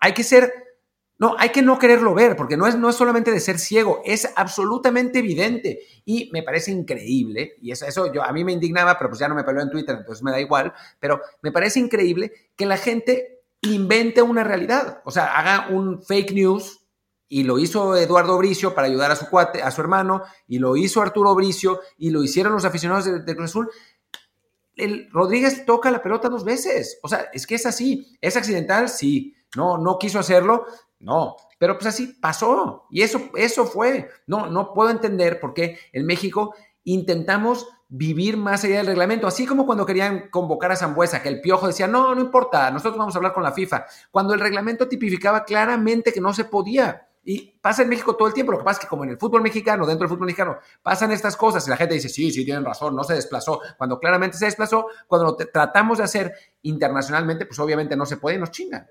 [0.00, 0.52] hay que ser,
[1.18, 4.02] no, hay que no quererlo ver, porque no es, no es solamente de ser ciego,
[4.04, 5.80] es absolutamente evidente.
[6.04, 9.28] Y me parece increíble, y eso, eso yo, a mí me indignaba, pero pues ya
[9.28, 12.76] no me peleó en Twitter, entonces me da igual, pero me parece increíble que la
[12.76, 16.84] gente invente una realidad, o sea, haga un fake news
[17.28, 20.76] y lo hizo Eduardo Bricio para ayudar a su cuate, a su hermano, y lo
[20.76, 23.70] hizo Arturo Bricio, y lo hicieron los aficionados de, Cruz Azul.
[24.76, 26.98] El Rodríguez toca la pelota dos veces.
[27.02, 28.16] O sea, es que es así.
[28.20, 28.88] ¿Es accidental?
[28.88, 29.34] Sí.
[29.56, 30.66] No, no quiso hacerlo.
[31.04, 31.36] No.
[31.58, 32.86] Pero pues así pasó.
[32.90, 34.08] Y eso, eso fue.
[34.26, 39.46] No, no puedo entender por qué en México intentamos vivir más allá del reglamento, así
[39.46, 43.14] como cuando querían convocar a Zambuesa, que el piojo decía, no, no importa, nosotros vamos
[43.14, 47.08] a hablar con la FIFA, cuando el reglamento tipificaba claramente que no se podía.
[47.26, 48.52] Y pasa en México todo el tiempo.
[48.52, 51.10] Lo que pasa es que como en el fútbol mexicano, dentro del fútbol mexicano, pasan
[51.10, 53.60] estas cosas y la gente dice, sí, sí, tienen razón, no se desplazó.
[53.78, 58.36] Cuando claramente se desplazó, cuando lo tratamos de hacer internacionalmente, pues obviamente no se puede
[58.36, 58.86] y nos chingan.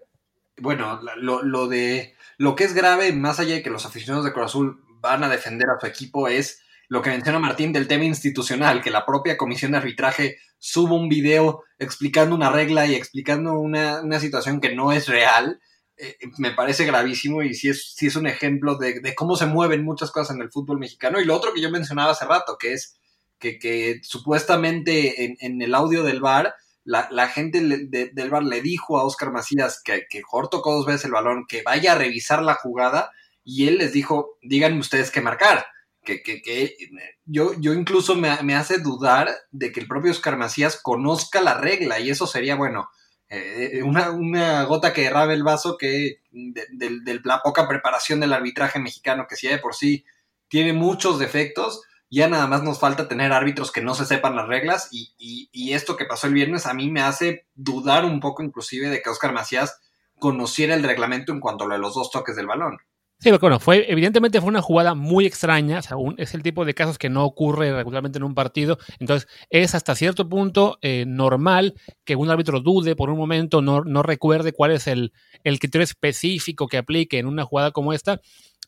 [0.57, 4.53] Bueno, lo, de lo que es grave, más allá de que los aficionados de Cruz
[5.01, 8.91] van a defender a su equipo, es lo que menciona Martín del tema institucional, que
[8.91, 14.19] la propia comisión de arbitraje suba un video explicando una regla y explicando una, una
[14.19, 15.59] situación que no es real
[15.95, 20.11] eh, me parece gravísimo y sí es, es un ejemplo de, cómo se mueven muchas
[20.11, 21.19] cosas en el fútbol mexicano.
[21.19, 22.99] Y lo otro que yo mencionaba hace rato, que es
[23.39, 29.31] que, supuestamente en, el audio del bar, la, gente del bar le dijo a Oscar
[29.31, 33.11] Macías que, que Jor tocó dos veces el balón, que vaya a revisar la jugada
[33.43, 35.65] y él les dijo, díganme ustedes qué marcar.
[36.03, 36.75] Que, que,
[37.23, 41.53] yo, yo incluso me, me, hace dudar de que el propio Oscar Macías conozca la
[41.53, 42.89] regla y eso sería, bueno,
[43.35, 49.25] eh, una, gota que derrame el vaso que de, la poca preparación del arbitraje mexicano,
[49.27, 50.05] que si de por sí
[50.47, 51.81] tiene muchos defectos,
[52.13, 55.13] ya nada más nos falta tener árbitros que no se sepan las reglas y,
[55.51, 59.01] y, esto que pasó el viernes a mí me hace dudar un poco inclusive de
[59.01, 59.79] que Oscar Macías
[60.19, 62.77] conociera el reglamento en cuanto a lo de los dos toques del balón.
[63.23, 65.79] Sí, bueno, fue, evidentemente fue una jugada muy extraña,
[66.17, 69.95] es el tipo de casos que no ocurre regularmente en un partido, entonces es hasta
[69.95, 71.73] cierto punto eh, normal
[72.03, 75.13] que un árbitro dude por un momento, no, no recuerde cuál es el,
[75.45, 78.19] el criterio específico que aplique en una jugada como esta,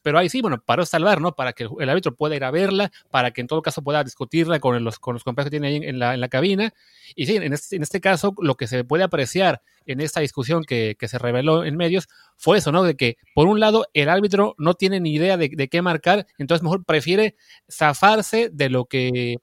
[0.06, 1.34] pero ahí sí, bueno, para salvar, ¿no?
[1.34, 4.60] Para que el árbitro pueda ir a verla, para que en todo caso pueda discutirla
[4.60, 6.76] con los, compañeros que tiene ahí en la, en la cabina.
[7.16, 10.64] Y sí, en este, en este caso, lo que se puede apreciar en esta discusión
[10.64, 12.84] que, que, se reveló en medios fue eso, ¿no?
[12.84, 16.28] De que, por un lado, el árbitro no tiene ni idea de, de qué marcar,
[16.38, 17.36] entonces mejor prefiere
[17.68, 19.38] zafarse de lo que,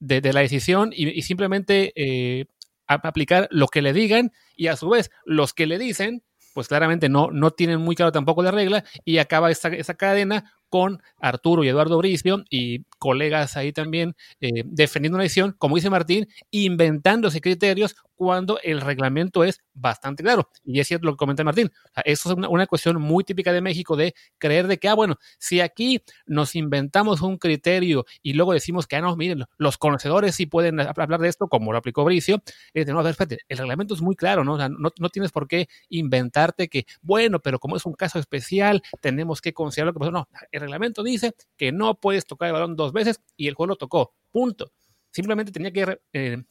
[0.00, 2.46] de, la decisión y, y simplemente eh,
[2.88, 7.08] aplicar lo que le digan y a su vez los que le dicen pues claramente
[7.08, 11.62] no, no tienen muy claro tampoco la regla y acaba esa, esa cadena con Arturo
[11.64, 17.40] y Eduardo Bricio y colegas ahí también eh, defendiendo una decisión, como dice Martín, inventándose
[17.40, 20.50] criterios cuando el reglamento es bastante claro.
[20.62, 21.72] Y es cierto lo que comenta Martín.
[22.04, 25.60] eso es una, cuestión muy típica de México de creer de que, ah, bueno, si
[25.60, 30.44] aquí nos inventamos un criterio y luego decimos que, ah, no, miren, los conocedores sí
[30.44, 32.42] pueden hablar de esto, como lo aplicó Bricio,
[32.74, 34.58] es de, no, a ver, espérate, el reglamento es muy claro, ¿no?
[34.58, 39.40] no, no tienes por qué inventarte que, bueno, pero como es un caso especial, tenemos
[39.40, 40.10] que considerar lo que.
[40.10, 40.28] No,
[40.60, 43.76] el reglamento dice que no puedes tocar el balón dos veces y el juego lo
[43.76, 44.14] tocó.
[44.30, 44.72] Punto.
[45.10, 46.42] Simplemente tenía que eh,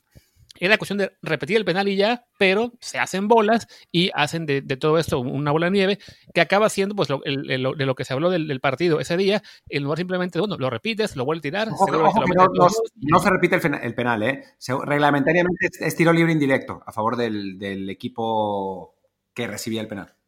[0.60, 4.62] era cuestión de repetir el penal y ya, pero se hacen bolas y hacen de,
[4.62, 6.00] todo esto una bola de nieve
[6.34, 9.84] que acaba siendo pues lo, de lo que se habló del, partido ese día, en
[9.84, 11.68] lugar simplemente, bueno, lo repites, lo vuelves a tirar.
[11.70, 14.44] no, se repite el, penal, ¿eh?
[14.86, 18.96] reglamentariamente es, tiro libre indirecto a favor del equipo
[19.34, 20.19] que recibía el penal.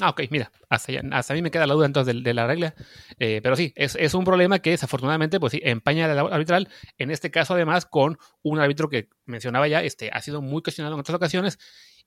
[0.00, 2.74] Ah, ok, mira, hasta, a mí me queda la duda entonces de, la regla.
[3.18, 6.68] Eh, pero sí, es, un problema que desafortunadamente, pues sí, empaña el arbitral.
[6.98, 10.94] En este caso, además, con un árbitro que mencionaba ya, este, ha sido muy cuestionado
[10.96, 11.58] en otras ocasiones.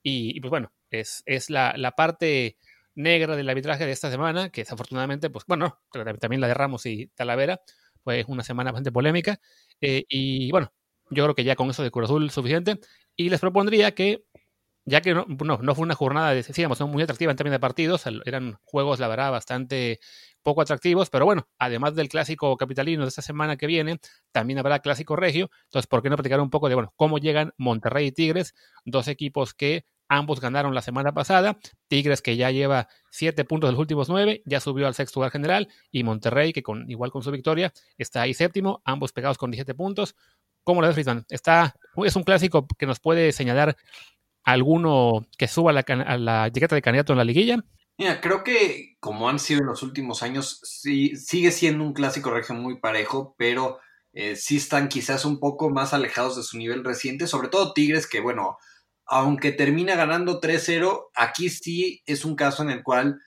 [0.04, 2.56] Y, pues bueno, es, es la, parte
[2.94, 5.80] negra del arbitraje de esta semana, que desafortunadamente, pues bueno,
[6.20, 7.60] también la de Ramos y Talavera,
[8.04, 9.40] fue una semana bastante polémica.
[9.80, 10.72] Eh, y bueno,
[11.10, 12.78] yo creo que ya con eso de Cruz Azul suficiente.
[13.16, 14.24] Y les propondría que
[14.84, 18.58] ya que no, no, fue una jornada, decíamos, muy atractiva en términos de partidos, eran
[18.64, 20.00] juegos, la verdad, bastante
[20.42, 23.98] poco atractivos, pero bueno, además del clásico capitalino de esta semana que viene,
[24.32, 27.52] también habrá clásico regio, entonces, ¿por qué no platicar un poco de, bueno, cómo llegan
[27.58, 32.88] Monterrey y Tigres, dos equipos que ambos ganaron la semana pasada, Tigres que ya lleva
[33.10, 36.62] siete puntos de los últimos nueve, ya subió al sexto lugar general, y Monterrey que
[36.62, 40.16] con, igual con su victoria está ahí séptimo, ambos pegados con 17 puntos,
[40.62, 41.24] ¿Cómo lo ves, Frisman?
[41.30, 43.76] Está, es un clásico que nos puede señalar
[44.52, 47.64] alguno que suba a la etiqueta de candidato en la liguilla?
[48.00, 52.30] Mira, creo que como han sido en los últimos años, sí, sigue siendo un clásico
[52.30, 53.78] regio muy parejo, pero
[54.14, 58.06] eh, sí están quizás un poco más alejados de su nivel reciente, sobre todo Tigres,
[58.06, 58.56] que bueno,
[59.04, 63.20] aunque termina ganando 3-0, aquí sí es un caso en el cual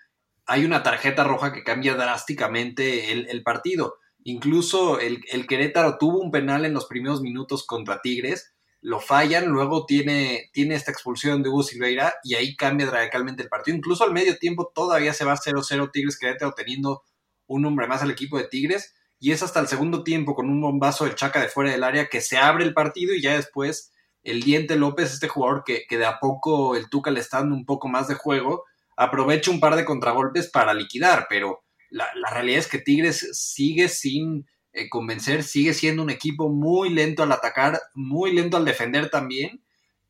[0.47, 3.97] hay una tarjeta roja que cambia drásticamente el, partido.
[4.23, 8.52] Incluso el, el, Querétaro tuvo un penal en los primeros minutos contra Tigres
[8.83, 13.47] lo fallan, luego tiene, tiene esta expulsión de Hugo Silveira y ahí cambia radicalmente el
[13.47, 13.77] partido.
[13.77, 17.01] Incluso al medio tiempo todavía se va 0-0 Tigres Querétaro teniendo
[17.47, 20.59] un hombre más al equipo de Tigres y es hasta el segundo tiempo con un
[20.59, 23.93] bombazo de Chaca de fuera del área que se abre el partido y ya después
[24.21, 27.55] el Diente López, este jugador que, que de a poco el Tuca le está dando
[27.55, 28.65] un poco más de juego,
[28.97, 34.45] aprovecha un par de contragolpes para liquidar, pero la realidad es que Tigres sigue sin
[34.73, 39.63] eh, convencer, sigue siendo un equipo muy lento al atacar, muy lento al defender también,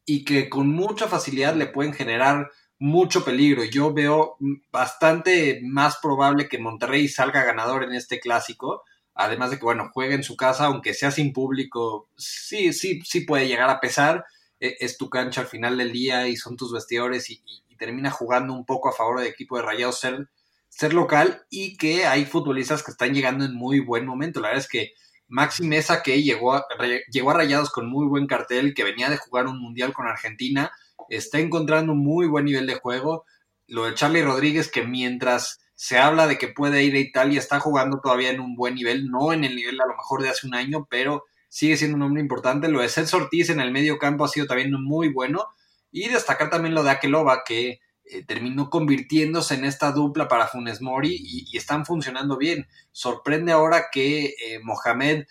[0.05, 2.49] y que con mucha facilidad le pueden generar
[2.79, 3.63] mucho peligro.
[3.63, 4.37] Yo veo
[4.71, 8.83] bastante más probable que Monterrey salga ganador en este clásico.
[9.13, 13.21] Además de que, bueno, juegue en su casa, aunque sea sin público, sí, sí, sí
[13.21, 14.25] puede llegar a pesar.
[14.59, 18.11] E, es tu cancha al final del día y son tus vestidores y, y termina
[18.11, 20.29] jugando un poco a favor del equipo de Rayados ser
[20.75, 24.41] ser local y que hay futbolistas que están llegando en muy buen momento.
[24.41, 24.93] La verdad es que
[25.27, 26.65] Maxi Mesa, que llegó a,
[27.11, 30.71] llegó a Rayados con muy buen cartel, que venía de jugar un mundial con Argentina,
[31.09, 33.23] está encontrando muy buen nivel de juego.
[33.67, 37.59] Lo de Charlie Rodríguez, que mientras se habla de que puede ir a Italia, está
[37.59, 40.47] jugando todavía en un buen nivel, no en el nivel a lo mejor de hace
[40.47, 42.67] un año, pero sigue siendo un hombre importante.
[42.67, 45.45] Lo de Celso Ortiz en el medio campo ha sido también muy bueno.
[45.91, 50.81] Y destacar también lo de Akeloba, que eh, terminó convirtiéndose en esta dupla para Funes
[50.81, 52.67] Mori y, están funcionando bien.
[52.91, 55.25] Sorprende ahora que eh, Mohamed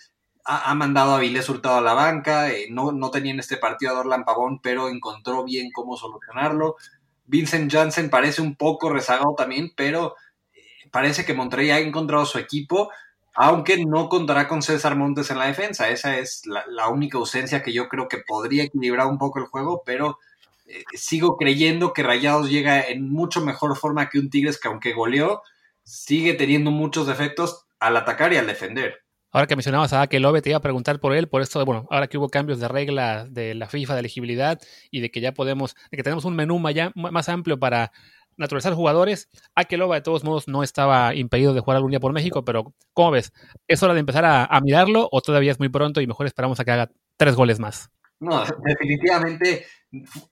[0.45, 3.93] ha, mandado a Vilés Hurtado a la banca, eh, no, no, tenía en este partido
[3.93, 6.77] a Dorlan Pavón, pero encontró bien cómo solucionarlo.
[7.27, 10.17] Vincent Janssen parece un poco rezagado también, pero
[10.93, 12.91] parece que Monterrey ha encontrado su equipo,
[13.35, 15.89] aunque no contará con César Montes en la defensa.
[15.89, 19.83] Esa es la, única ausencia que yo creo que podría equilibrar un poco el juego,
[19.85, 20.19] pero
[20.95, 25.43] sigo creyendo que Rayados llega en mucho mejor forma que un Tigres que aunque goleó,
[25.85, 29.03] sigue teniendo muchos defectos al atacar y al defender.
[29.35, 32.07] Ahora que mencionabas a Akelobe, te iba a preguntar por él, por esto, bueno, ahora
[32.07, 35.75] que hubo cambios de regla de la FIFA de elegibilidad y de que ya podemos,
[35.91, 37.93] de que tenemos un menú más amplio para
[38.37, 42.45] naturalizar jugadores, Akeloba de todos modos no estaba impedido de jugar algún día por México,
[42.45, 43.33] pero ¿cómo ves?
[43.69, 46.61] ¿Es hora de empezar a, a mirarlo o todavía es muy pronto y mejor esperamos
[46.61, 47.91] a que haga tres goles más?
[48.23, 49.67] No, definitivamente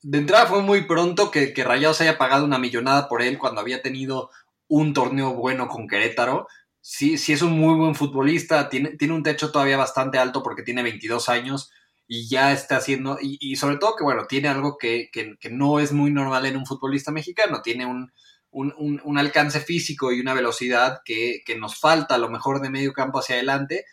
[0.02, 3.60] de entrada fue muy pronto que, que Rayados haya pagado una millonada por él cuando
[3.60, 4.30] había tenido
[4.68, 6.46] un torneo bueno con Querétaro.
[6.80, 10.62] Sí, sí es un muy buen futbolista, tiene, tiene un techo todavía bastante alto porque
[10.62, 11.70] tiene 22 años
[12.06, 15.10] y ya está haciendo, y, sobre todo que bueno, tiene algo que,
[15.50, 18.12] no es muy normal en un futbolista mexicano, tiene un,
[18.50, 23.20] un, alcance físico y una velocidad que, nos falta a lo mejor de medio campo
[23.20, 23.84] hacia adelante.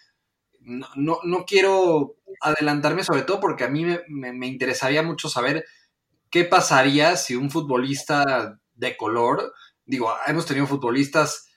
[0.62, 5.66] No, no, no quiero adelantarme sobre todo porque a mí me, interesaría mucho saber
[6.30, 9.54] qué pasaría si un futbolista de color,
[9.86, 11.48] digo, hemos tenido futbolistas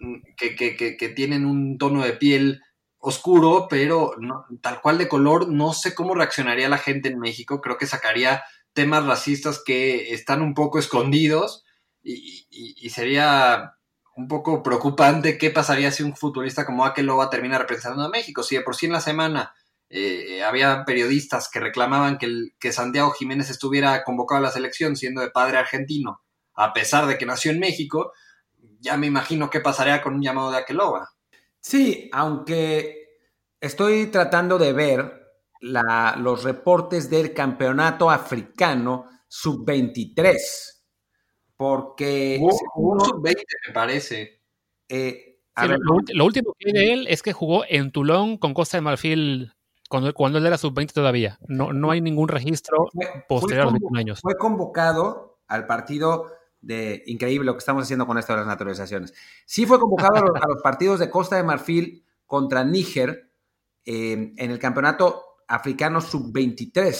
[0.00, 2.62] mm, que, tienen un tono de piel
[2.98, 4.12] oscuro, pero
[4.60, 8.42] tal cual de color, no sé cómo reaccionaría la gente en México, creo que sacaría
[8.72, 11.64] temas racistas que están un poco escondidos
[12.02, 13.74] y, sería
[14.16, 18.42] un poco preocupante qué pasaría si un futbolista como Akeloba termina representando a México.
[18.42, 19.54] Si de por sí en la semana
[19.92, 24.94] eh, había periodistas que reclamaban que, el, que Santiago Jiménez estuviera convocado a la selección
[24.94, 26.22] siendo de padre argentino,
[26.54, 28.12] a pesar de que nació en México,
[28.78, 31.10] ya me imagino qué pasaría con un llamado de Aqueloba.
[31.58, 33.18] Sí, aunque
[33.60, 35.20] estoy tratando de ver
[35.60, 40.36] la, los reportes del campeonato africano sub-23,
[41.56, 42.38] porque...
[42.76, 44.40] Un sub-20 me parece.
[44.88, 48.78] Eh, lo, lo, último que vi de él es que jugó en Toulon con Costa
[48.78, 49.52] de Marfil
[49.90, 51.40] cuando, cuando él era sub-20 todavía.
[51.48, 52.90] No, no hay ningún registro
[53.28, 54.20] posterior a los 21 años.
[54.20, 56.28] Fue convocado al partido
[56.60, 59.12] de increíble lo que estamos haciendo con esto de las naturalizaciones.
[59.46, 63.32] Sí fue convocado a, los, partidos de Costa de Marfil contra Níger
[63.84, 66.96] eh, en el campeonato africano sub-23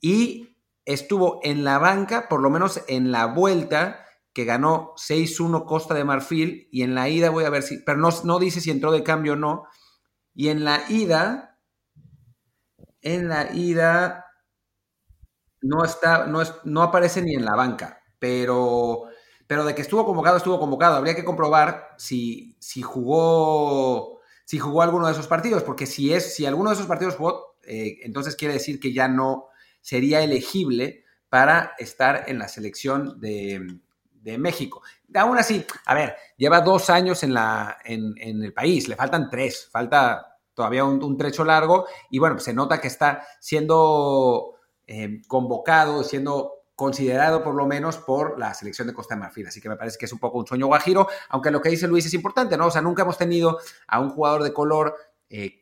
[0.00, 5.94] y estuvo en la banca, por lo menos en la vuelta, que ganó 6-1 Costa
[5.94, 8.70] de Marfil y en la ida voy a ver si, pero no, no dice si
[8.70, 9.64] entró de cambio o no,
[10.32, 11.49] y en la ida
[13.02, 14.26] en la ida
[15.62, 19.04] no está, no, es, no aparece ni en la banca, pero,
[19.46, 20.96] pero de que estuvo convocado, estuvo convocado.
[20.96, 26.34] Habría que comprobar si, si jugó si jugó alguno de esos partidos, porque si es,
[26.34, 29.46] si alguno de esos partidos jugó, eh, entonces quiere decir que ya no
[29.80, 33.78] sería elegible para estar en la selección de,
[34.10, 34.82] de México.
[35.14, 39.30] Aún así, a ver, lleva dos años en, la, en, en el país, le faltan
[39.30, 40.29] tres, falta
[40.60, 44.56] todavía un, trecho largo y bueno, se nota que está siendo
[44.86, 49.46] eh, convocado, siendo considerado por lo menos por la selección de Costa de Marfil.
[49.46, 51.88] Así que me parece que es un poco un sueño guajiro, aunque lo que dice
[51.88, 52.66] Luis es importante, ¿no?
[52.66, 54.94] O sea, nunca hemos tenido a un jugador de color
[55.30, 55.58] eh,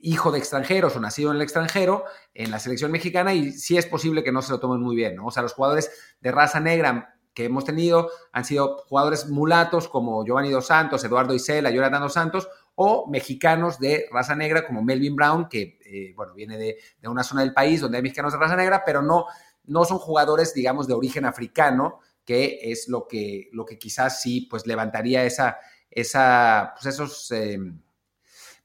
[0.00, 3.84] hijo de extranjeros o nacido en el extranjero en la selección mexicana y sí es
[3.84, 5.26] posible que no se lo tomen muy bien, ¿no?
[5.26, 5.90] O sea, los jugadores
[6.22, 11.34] de raza negra que hemos tenido han sido jugadores mulatos como Giovanni Dos Santos, Eduardo
[11.34, 16.34] Isela, Jonathan Dos Santos, o mexicanos de raza negra como Melvin Brown, que eh, bueno,
[16.34, 19.26] viene de, una zona del país donde hay mexicanos de raza negra, pero no,
[19.64, 24.48] no son jugadores, digamos, de origen africano, que es lo que, lo que quizás sí
[24.50, 25.58] pues levantaría esa,
[25.90, 27.58] esa, pues esos, eh,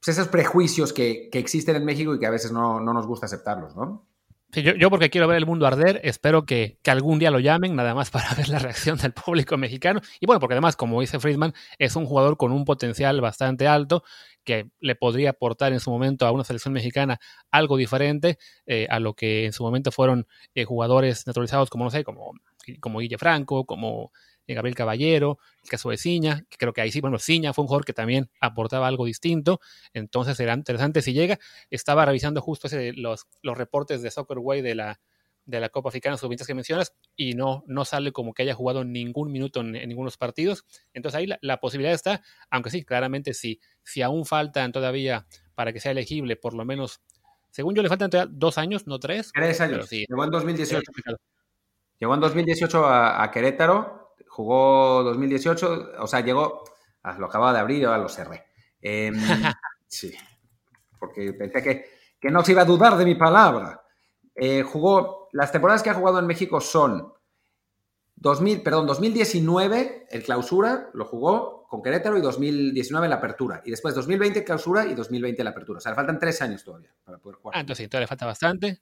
[0.04, 3.06] pues esos prejuicios que, que, existen en México y que a veces no, no nos
[3.06, 4.09] gusta aceptarlos, ¿no?
[4.52, 8.10] Yo, porque quiero ver el mundo arder, espero que, algún día lo llamen, nada más
[8.10, 10.00] para ver la reacción del público mexicano.
[10.20, 14.02] Y bueno, porque además, como dice Friedman, es un jugador con un potencial bastante alto
[14.44, 17.20] que le podría aportar en su momento a una selección mexicana
[17.50, 21.90] algo diferente eh, a lo que en su momento fueron eh, jugadores naturalizados como, no
[21.90, 22.32] sé, como,
[22.80, 24.12] como Guille Franco, como
[24.54, 27.68] Gabriel Caballero, el caso de Ciña, que creo que ahí sí, bueno, Ciña fue un
[27.68, 29.60] jugador que también aportaba algo distinto,
[29.92, 31.38] entonces será interesante si llega.
[31.70, 35.00] Estaba revisando justo ese, los, los reportes de Soccer Way de la,
[35.50, 38.84] de la Copa Africana sub que mencionas y no, no sale como que haya jugado
[38.84, 40.64] ningún minuto en, ninguno de los partidos.
[40.94, 45.80] Entonces ahí la, posibilidad está, aunque sí, claramente sí, si aún faltan todavía para que
[45.80, 47.00] sea elegible, por lo menos,
[47.50, 49.32] según yo le faltan todavía dos años, no tres.
[49.34, 49.86] Tres años.
[49.86, 50.92] Sí, Llegó en 2018.
[51.98, 56.64] Llegó en 2018 a Querétaro jugó 2018, o sea, llegó,
[57.02, 58.46] ah, lo acababa de abrir y ahora lo cerré.
[58.80, 59.14] Em,
[59.86, 60.14] sí,
[60.98, 61.84] porque pensé que,
[62.20, 63.82] que, no se iba a dudar de mi palabra.
[64.34, 67.12] Eh, jugó, las temporadas que ha jugado en México son
[68.20, 73.62] 2000, perdón, 2019, el clausura, lo jugó, con Querétaro y 2019 la apertura.
[73.64, 75.78] Y después 2020 clausura y 2020 la apertura.
[75.78, 77.56] O sea, le faltan tres años todavía para poder jugar.
[77.56, 78.80] Ah, entonces sí, todavía le falta bastante.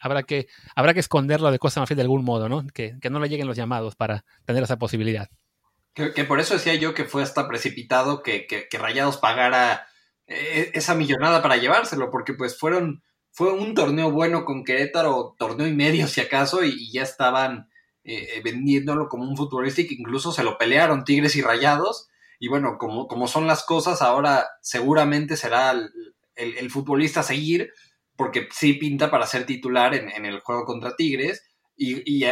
[0.00, 2.66] Habrá que, habrá que esconderlo de Costa Marfil de algún modo, ¿no?
[2.72, 5.28] Que, no le lleguen los llamados para tener esa posibilidad.
[5.94, 9.86] Que, por eso decía yo que fue hasta precipitado que, que Rayados pagara
[10.32, 15.66] eh, esa millonada para llevárselo, porque pues fueron, fue un torneo bueno con Querétaro, torneo
[15.66, 17.68] y medio si acaso, y, ya estaban
[18.12, 22.10] eh, vendiéndolo como un futbolista y que incluso se lo pelearon Tigres y Rayados
[22.42, 25.72] y bueno, como, como son las cosas, ahora seguramente será
[26.34, 27.70] el, futbolista a seguir,
[28.16, 31.44] porque sí pinta para ser titular en, el juego contra Tigres.
[31.76, 32.26] Y, y,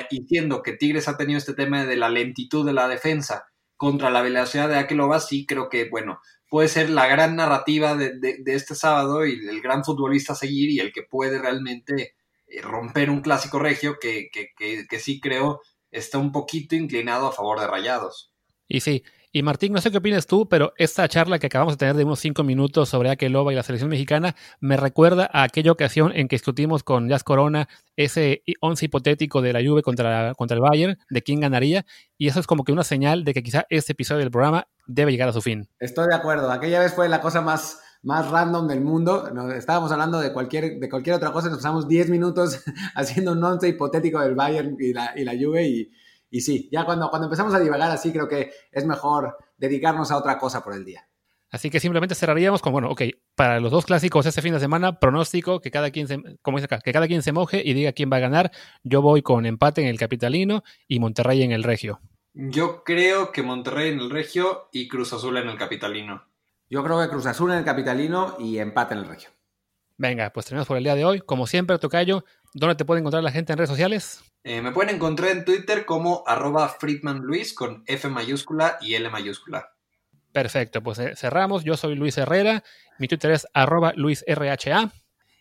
[0.64, 4.68] que Tigres ha tenido este tema de la lentitud de la defensa contra la velocidad
[4.70, 9.46] de Akeloba, sí creo que, bueno, puede ser la gran narrativa de, este sábado y
[9.46, 12.14] el gran futbolista a seguir y el que puede realmente eh,
[12.62, 17.60] romper un clásico regio que, que, que sí creo está un poquito inclinado a favor
[17.60, 18.32] de Rayados.
[18.66, 21.78] Y sí, y Martín, no sé qué opinas tú, pero esta charla que acabamos de
[21.78, 25.70] tener de unos cinco minutos sobre Akeloba y la selección mexicana me recuerda a aquella
[25.70, 30.54] ocasión en que discutimos con Jazz Corona ese once hipotético de la Juve contra, contra
[30.54, 31.84] el Bayern, de quién ganaría,
[32.16, 35.12] y eso es como que una señal de que quizá este episodio del programa debe
[35.12, 35.68] llegar a su fin.
[35.78, 40.20] Estoy de acuerdo, aquella vez fue la cosa más, más random del mundo, estábamos hablando
[40.20, 42.62] de cualquier, de cualquier otra cosa, nos pasamos 10 minutos
[42.94, 45.90] haciendo un once hipotético del Bayern y la, y la Juve y
[46.30, 50.16] y sí, ya cuando, cuando empezamos a divagar así, creo que es mejor dedicarnos a
[50.16, 51.06] otra cosa por el día.
[51.50, 53.02] Así que simplemente cerraríamos con, bueno, ok,
[53.34, 56.66] para los dos clásicos este fin de semana, pronóstico que cada quien se, como dice
[56.66, 58.50] acá, que cada quien se moje y diga quién va a ganar.
[58.82, 62.00] Yo voy con empate en el Capitalino y Monterrey en el Regio.
[62.34, 66.24] Yo creo que Monterrey en el Regio y Cruz Azul en el Capitalino.
[66.70, 69.30] Yo creo que Cruz Azul en el Capitalino y empate en el Regio.
[69.96, 71.20] Venga, pues terminamos por el día de hoy.
[71.20, 74.22] Como siempre, Tocayo, ¿dónde te puede encontrar la gente en redes sociales?
[74.44, 77.22] Eh, me pueden encontrar en Twitter como arroba Friedman
[77.56, 79.72] con F mayúscula y L mayúscula.
[80.30, 81.64] Perfecto, pues eh, cerramos.
[81.64, 82.62] Yo soy Luis Herrera,
[82.98, 84.92] mi Twitter es arroba LuisRHA.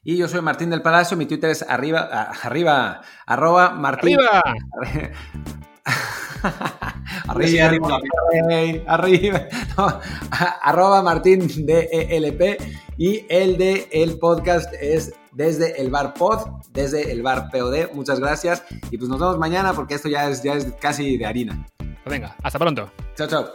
[0.03, 2.05] Y yo soy Martín del Palacio, mi Twitter es arriba,
[2.41, 4.17] arriba, arroba Martín.
[4.17, 4.41] ¡Arriba!
[7.27, 9.47] arriba, arriba, arriba,
[10.61, 12.61] arroba Martín DELP
[12.97, 17.93] y el de el podcast es desde el bar pod, desde el bar POD.
[17.93, 21.25] Muchas gracias y pues nos vemos mañana porque esto ya es, ya es casi de
[21.25, 21.65] harina.
[21.77, 22.89] Pues venga, hasta pronto.
[23.15, 23.45] Chao, chao.